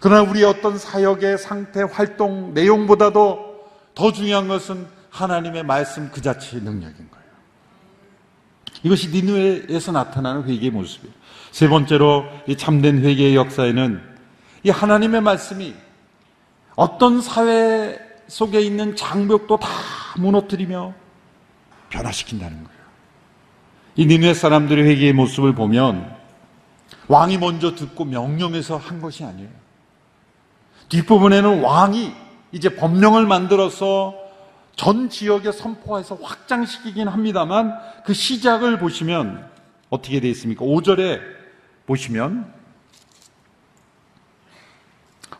그러나 0.00 0.28
우리의 0.30 0.44
어떤 0.44 0.78
사역의 0.78 1.38
상태, 1.38 1.82
활동, 1.82 2.54
내용보다도 2.54 3.66
더 3.94 4.12
중요한 4.12 4.46
것은 4.46 4.86
하나님의 5.16 5.62
말씀 5.62 6.10
그 6.10 6.20
자체의 6.20 6.62
능력인 6.62 7.10
거예요. 7.10 7.26
이것이 8.82 9.08
니누에서 9.08 9.92
나타나는 9.92 10.44
회개의 10.44 10.70
모습이에요. 10.70 11.14
세 11.50 11.68
번째로 11.68 12.24
이 12.46 12.56
참된 12.56 13.02
회개의 13.02 13.34
역사에는 13.34 14.02
이 14.64 14.70
하나님의 14.70 15.22
말씀이 15.22 15.74
어떤 16.74 17.22
사회 17.22 17.98
속에 18.28 18.60
있는 18.60 18.94
장벽도 18.94 19.56
다 19.56 19.68
무너뜨리며 20.18 20.92
변화시킨다는 21.88 22.64
거예요. 22.64 22.76
이 23.96 24.04
니누의 24.04 24.34
사람들의 24.34 24.84
회개의 24.84 25.14
모습을 25.14 25.54
보면 25.54 26.14
왕이 27.08 27.38
먼저 27.38 27.74
듣고 27.74 28.04
명령해서 28.04 28.76
한 28.76 29.00
것이 29.00 29.24
아니에요. 29.24 29.48
뒷부분에는 30.90 31.62
왕이 31.62 32.12
이제 32.52 32.76
법령을 32.76 33.26
만들어서 33.26 34.25
전 34.76 35.08
지역에 35.08 35.52
선포해서 35.52 36.16
확장시키긴 36.22 37.08
합니다만 37.08 37.74
그 38.04 38.12
시작을 38.12 38.78
보시면 38.78 39.48
어떻게 39.88 40.20
되어 40.20 40.30
있습니까? 40.30 40.64
5절에 40.64 41.20
보시면 41.86 42.52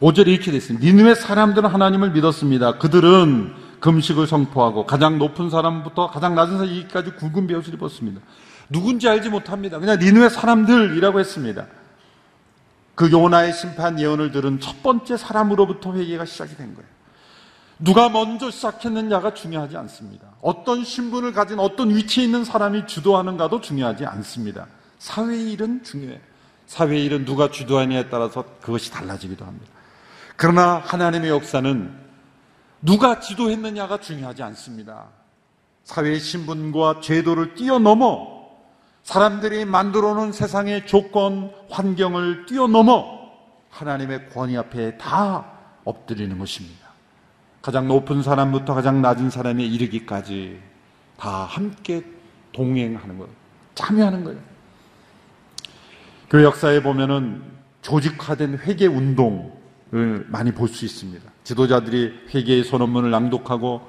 5절에 0.01 0.29
이렇게 0.29 0.51
되어 0.51 0.57
있습니다. 0.57 0.85
니누의 0.85 1.15
사람들은 1.17 1.69
하나님을 1.69 2.11
믿었습니다. 2.13 2.79
그들은 2.79 3.55
금식을 3.81 4.27
선포하고 4.27 4.87
가장 4.87 5.19
높은 5.19 5.51
사람부터 5.51 6.11
가장 6.11 6.35
낮은 6.35 6.59
사람까지 6.59 7.13
굵은 7.13 7.47
베옷을 7.47 7.75
입었습니다. 7.75 8.21
누군지 8.71 9.09
알지 9.09 9.29
못합니다. 9.29 9.79
그냥 9.79 9.99
니누의 9.99 10.31
사람들이라고 10.31 11.21
했습니다. 11.21 11.67
그 12.95 13.13
요나의 13.13 13.53
심판 13.53 14.01
예언을 14.01 14.33
들은 14.33 14.61
첫 14.61 14.83
번째 14.83 15.19
사람으로부터 15.19 15.95
회개가 15.95 16.25
시작이 16.25 16.57
된 16.57 16.75
거예요. 16.75 16.96
누가 17.79 18.09
먼저 18.09 18.51
시작했느냐가 18.51 19.35
중요하지 19.35 19.77
않습니다. 19.77 20.29
어떤 20.41 20.85
신분을 20.85 21.33
가진 21.33 21.59
어떤 21.59 21.95
위치에 21.95 22.25
있는 22.25 22.45
사람이 22.45 22.87
주도하는가도 22.87 23.61
중요하지 23.61 24.07
않습니다. 24.07 24.67
사회의 24.99 25.53
일은 25.53 25.83
중요해요. 25.85 26.19
사회의 26.67 27.05
일은 27.05 27.25
누가 27.25 27.51
주도하느냐에 27.51 28.09
따라서 28.09 28.45
그것이 28.61 28.91
달라지기도 28.91 29.45
합니다. 29.45 29.67
그러나 30.37 30.79
하나님의 30.79 31.31
역사는 31.31 32.07
누가 32.83 33.21
지도했느냐가 33.21 33.99
중요하지 33.99 34.43
않습니다. 34.43 35.07
사회의 35.85 36.19
신분과 36.19 37.01
제도를 37.01 37.55
뛰어넘어 37.55 38.37
사람들이 39.03 39.65
만들어 39.65 40.15
놓은 40.15 40.33
세상의 40.33 40.87
조건, 40.87 41.53
환경을 41.71 42.47
뛰어넘어 42.47 43.05
하나님의 43.71 44.31
권위 44.31 44.57
앞에 44.57 44.99
다 44.99 45.53
엎드리는 45.85 46.37
것입니다. 46.39 46.86
가장 47.67 47.89
높은 47.89 48.23
사람부터 48.23 48.75
가장 48.75 49.03
낮은 49.03 49.29
사람에 49.29 49.65
이르기까지 49.65 50.61
다 51.17 51.47
함께 51.47 52.05
동행하는 52.53 53.19
거예요. 53.19 53.33
참여하는 53.75 54.23
거예요. 54.23 54.39
그 56.29 56.45
역사에 56.45 56.81
보면은 56.81 57.43
조직화된 57.83 58.59
회계 58.59 58.87
운동을 58.87 60.27
많이 60.29 60.53
볼 60.53 60.69
수 60.69 60.85
있습니다. 60.85 61.29
지도자들이 61.43 62.13
회계의 62.33 62.63
선언문을 62.63 63.11
낭독하고 63.11 63.81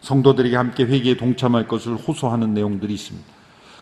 성도들에게 0.00 0.56
함께 0.56 0.84
회계에 0.84 1.18
동참할 1.18 1.68
것을 1.68 1.94
호소하는 1.94 2.54
내용들이 2.54 2.94
있습니다. 2.94 3.28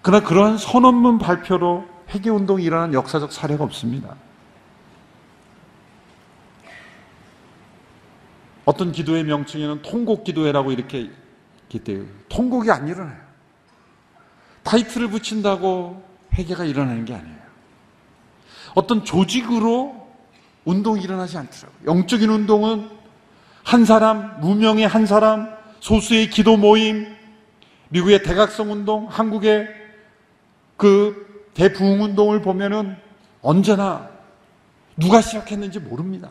그러나 0.02 0.26
그러한 0.26 0.58
선언문 0.58 1.18
발표로 1.18 1.84
회계 2.10 2.28
운동이 2.28 2.64
일어난 2.64 2.92
역사적 2.92 3.30
사례가 3.30 3.62
없습니다. 3.62 4.16
어떤 8.64 8.92
기도의 8.92 9.24
명칭에는 9.24 9.82
통곡 9.82 10.24
기도회라고 10.24 10.72
이렇게 10.72 11.10
기대요. 11.68 12.04
통곡이 12.28 12.70
안 12.70 12.88
일어나요. 12.88 13.18
타이틀을 14.62 15.08
붙인다고 15.08 16.02
회개가 16.34 16.64
일어나는 16.64 17.04
게 17.04 17.14
아니에요. 17.14 17.44
어떤 18.74 19.04
조직으로 19.04 20.08
운동이 20.64 21.02
일어나지 21.02 21.36
않더라고요. 21.36 21.86
영적인 21.86 22.28
운동은 22.28 22.88
한 23.62 23.84
사람, 23.84 24.40
무명의 24.40 24.86
한 24.86 25.06
사람, 25.06 25.54
소수의 25.80 26.30
기도 26.30 26.56
모임, 26.56 27.14
미국의 27.90 28.22
대각성 28.22 28.72
운동, 28.72 29.06
한국의 29.06 29.68
그 30.76 31.48
대부흥 31.54 32.02
운동을 32.02 32.42
보면은 32.42 32.96
언제나 33.42 34.08
누가 34.96 35.20
시작했는지 35.20 35.78
모릅니다. 35.78 36.30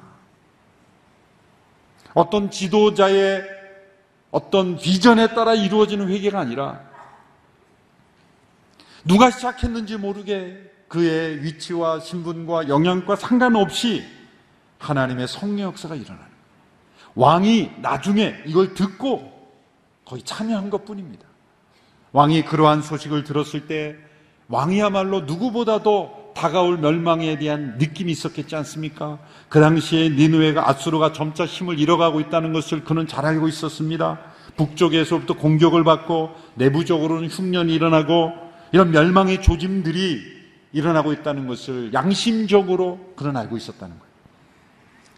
어떤 2.14 2.52
지도자의 2.52 3.44
어떤 4.32 4.78
비전에 4.78 5.34
따라 5.34 5.54
이루어지는 5.54 6.10
회개가 6.10 6.40
아니라 6.40 6.82
누가 9.06 9.30
시작했는지 9.30 9.98
모르게 9.98 10.72
그의 10.88 11.44
위치와 11.44 12.00
신분과 12.00 12.68
영향과 12.68 13.16
상관없이 13.16 14.04
하나님의 14.80 15.28
성령 15.28 15.68
역사가 15.70 15.96
일어나는 15.96 16.32
왕이 17.16 17.72
나중에 17.82 18.44
이걸 18.46 18.74
듣고 18.74 19.32
거의 20.06 20.24
참여한 20.24 20.70
것 20.70 20.86
뿐입니다. 20.86 21.26
왕이 22.12 22.44
그러한 22.46 22.82
소식을 22.82 23.24
들었을 23.24 23.68
때 23.68 23.96
왕이야말로 24.48 25.22
누구보다도 25.22 26.23
다가올 26.34 26.78
멸망에 26.78 27.38
대한 27.38 27.78
느낌이 27.78 28.12
있었겠지 28.12 28.56
않습니까? 28.56 29.20
그 29.50 29.60
당시에 29.60 30.10
니누에가 30.10 30.70
아수르가 30.70 31.14
점차 31.14 31.46
힘을 31.46 31.80
잃어가고 31.80 32.20
있다는 32.20 32.54
것을 32.54 32.84
그는 32.84 33.08
잘 33.08 33.26
알고 33.26 33.48
있었습니다. 33.48 34.20
북쪽에서부터 34.58 35.36
공격을 35.36 35.84
받고 35.84 36.32
내부적으로는 36.56 37.30
흉년이 37.30 37.74
일어나고 37.74 38.32
이런 38.72 38.92
멸망의 38.92 39.42
조짐들이 39.42 40.34
일어나고 40.74 41.14
있다는 41.14 41.48
것을 41.48 41.94
양심적으로 41.94 43.14
그는 43.16 43.38
알고 43.38 43.56
있었다는 43.56 43.98
거예요. 43.98 44.14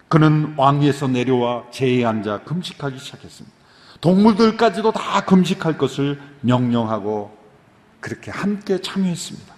그는 0.07 0.53
왕위에서 0.57 1.07
내려와 1.07 1.71
제에 1.71 2.05
앉아 2.05 2.43
금식하기 2.43 2.99
시작했습니다. 2.99 3.55
동물들까지도 4.01 4.91
다 4.91 5.25
금식할 5.25 5.77
것을 5.77 6.19
명령하고 6.41 7.35
그렇게 7.99 8.29
함께 8.29 8.79
참여했습니다. 8.79 9.54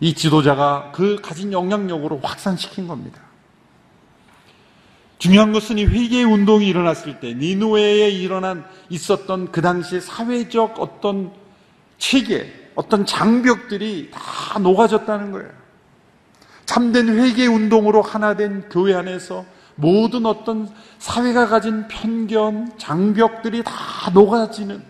이 0.00 0.14
지도자가 0.14 0.92
그 0.94 1.16
가진 1.20 1.52
영향력으로 1.52 2.20
확산시킨 2.22 2.86
겁니다. 2.86 3.20
중요한 5.18 5.52
것은 5.52 5.78
이 5.78 5.84
회개 5.84 6.22
운동이 6.22 6.68
일어났을 6.68 7.18
때 7.18 7.34
니누에에 7.34 8.08
일어난 8.10 8.64
있었던 8.88 9.50
그 9.50 9.60
당시 9.60 10.00
사회적 10.00 10.78
어떤 10.78 11.32
체계, 11.98 12.70
어떤 12.76 13.04
장벽들이 13.04 14.10
다 14.12 14.58
녹아졌다는 14.60 15.32
거예요. 15.32 15.50
참된 16.66 17.08
회개 17.08 17.46
운동으로 17.46 18.02
하나 18.02 18.36
된 18.36 18.68
교회 18.68 18.94
안에서 18.94 19.44
모든 19.74 20.26
어떤 20.26 20.68
사회가 20.98 21.48
가진 21.48 21.88
편견, 21.88 22.78
장벽들이 22.78 23.64
다 23.64 23.72
녹아지는 24.12 24.82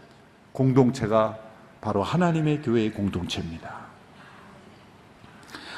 공동체가 0.53 1.38
바로 1.81 2.03
하나님의 2.03 2.62
교회의 2.62 2.92
공동체입니다. 2.92 3.78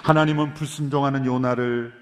하나님은 0.02 0.54
불순종하는 0.54 1.26
요나를 1.26 1.92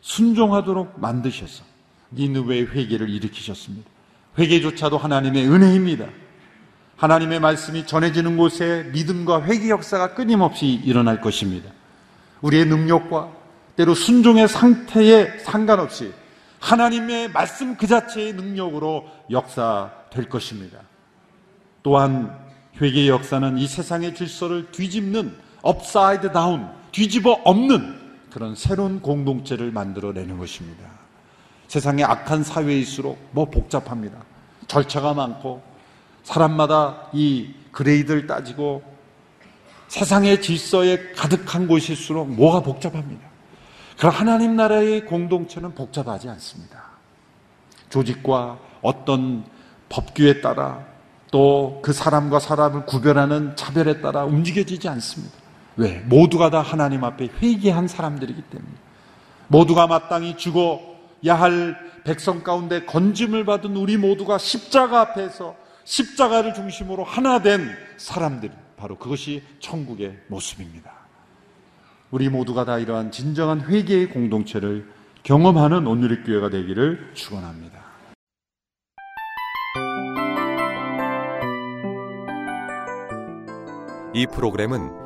순종하도록 0.00 1.00
만드셔서 1.00 1.64
니느웨의 2.12 2.68
회개를 2.68 3.08
일으키셨습니다. 3.08 3.88
회개조차도 4.38 4.98
하나님의 4.98 5.48
은혜입니다. 5.48 6.06
하나님의 6.96 7.40
말씀이 7.40 7.86
전해지는 7.86 8.36
곳에 8.36 8.84
믿음과 8.92 9.42
회개 9.44 9.68
역사가 9.68 10.14
끊임없이 10.14 10.66
일어날 10.66 11.20
것입니다. 11.20 11.70
우리의 12.40 12.66
능력과 12.66 13.32
때로 13.76 13.94
순종의 13.94 14.48
상태에 14.48 15.38
상관없이 15.40 16.12
하나님의 16.60 17.32
말씀 17.32 17.76
그 17.76 17.86
자체의 17.86 18.32
능력으로 18.32 19.06
역사될 19.30 20.28
것입니다. 20.28 20.78
또한 21.82 22.34
회개의 22.80 23.08
역사는 23.08 23.58
이 23.58 23.66
세상의 23.66 24.14
질서를 24.14 24.70
뒤집는 24.72 25.36
upside 25.62 26.32
down, 26.32 26.68
뒤집어 26.96 27.32
엎는 27.44 27.94
그런 28.32 28.54
새로운 28.54 29.02
공동체를 29.02 29.70
만들어내는 29.70 30.38
것입니다. 30.38 30.82
세상의 31.68 32.06
악한 32.06 32.42
사회일수록 32.42 33.18
뭐 33.32 33.44
복잡합니다. 33.44 34.16
절차가 34.66 35.12
많고 35.12 35.62
사람마다 36.22 37.08
이 37.12 37.50
그레이드를 37.70 38.26
따지고 38.26 38.82
세상의 39.88 40.40
질서에 40.40 41.12
가득한 41.12 41.66
곳일수록 41.66 42.30
뭐가 42.30 42.60
복잡합니다. 42.60 43.28
그럼 43.98 44.14
하나님 44.14 44.56
나라의 44.56 45.04
공동체는 45.04 45.74
복잡하지 45.74 46.30
않습니다. 46.30 46.82
조직과 47.90 48.58
어떤 48.80 49.44
법규에 49.90 50.40
따라 50.40 50.82
또 51.30 51.82
그 51.82 51.92
사람과 51.92 52.40
사람을 52.40 52.86
구별하는 52.86 53.54
차별에 53.54 54.00
따라 54.00 54.24
움직여지지 54.24 54.88
않습니다. 54.88 55.45
왜? 55.76 56.00
모두가 56.06 56.50
다 56.50 56.62
하나님 56.62 57.04
앞에 57.04 57.28
회개한 57.40 57.88
사람들이기 57.88 58.42
때문에. 58.42 58.72
모두가 59.48 59.86
마땅히 59.86 60.36
죽어야 60.36 61.34
할 61.34 61.76
백성 62.04 62.42
가운데 62.42 62.84
건짐을 62.84 63.44
받은 63.44 63.76
우리 63.76 63.96
모두가 63.96 64.38
십자가 64.38 65.00
앞에서 65.00 65.54
십자가를 65.84 66.54
중심으로 66.54 67.04
하나 67.04 67.40
된 67.40 67.70
사람들. 67.96 68.50
바로 68.76 68.96
그것이 68.96 69.42
천국의 69.60 70.18
모습입니다. 70.28 70.92
우리 72.10 72.28
모두가 72.28 72.64
다 72.64 72.78
이러한 72.78 73.10
진정한 73.10 73.60
회개의 73.62 74.10
공동체를 74.10 74.88
경험하는 75.22 75.86
오늘의 75.86 76.24
교회가 76.24 76.50
되기를 76.50 77.10
축원합니다. 77.14 77.84
이 84.14 84.26
프로그램은 84.26 85.05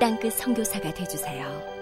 땅끝 0.00 0.32
성교사가 0.34 0.92
되주세요. 0.92 1.73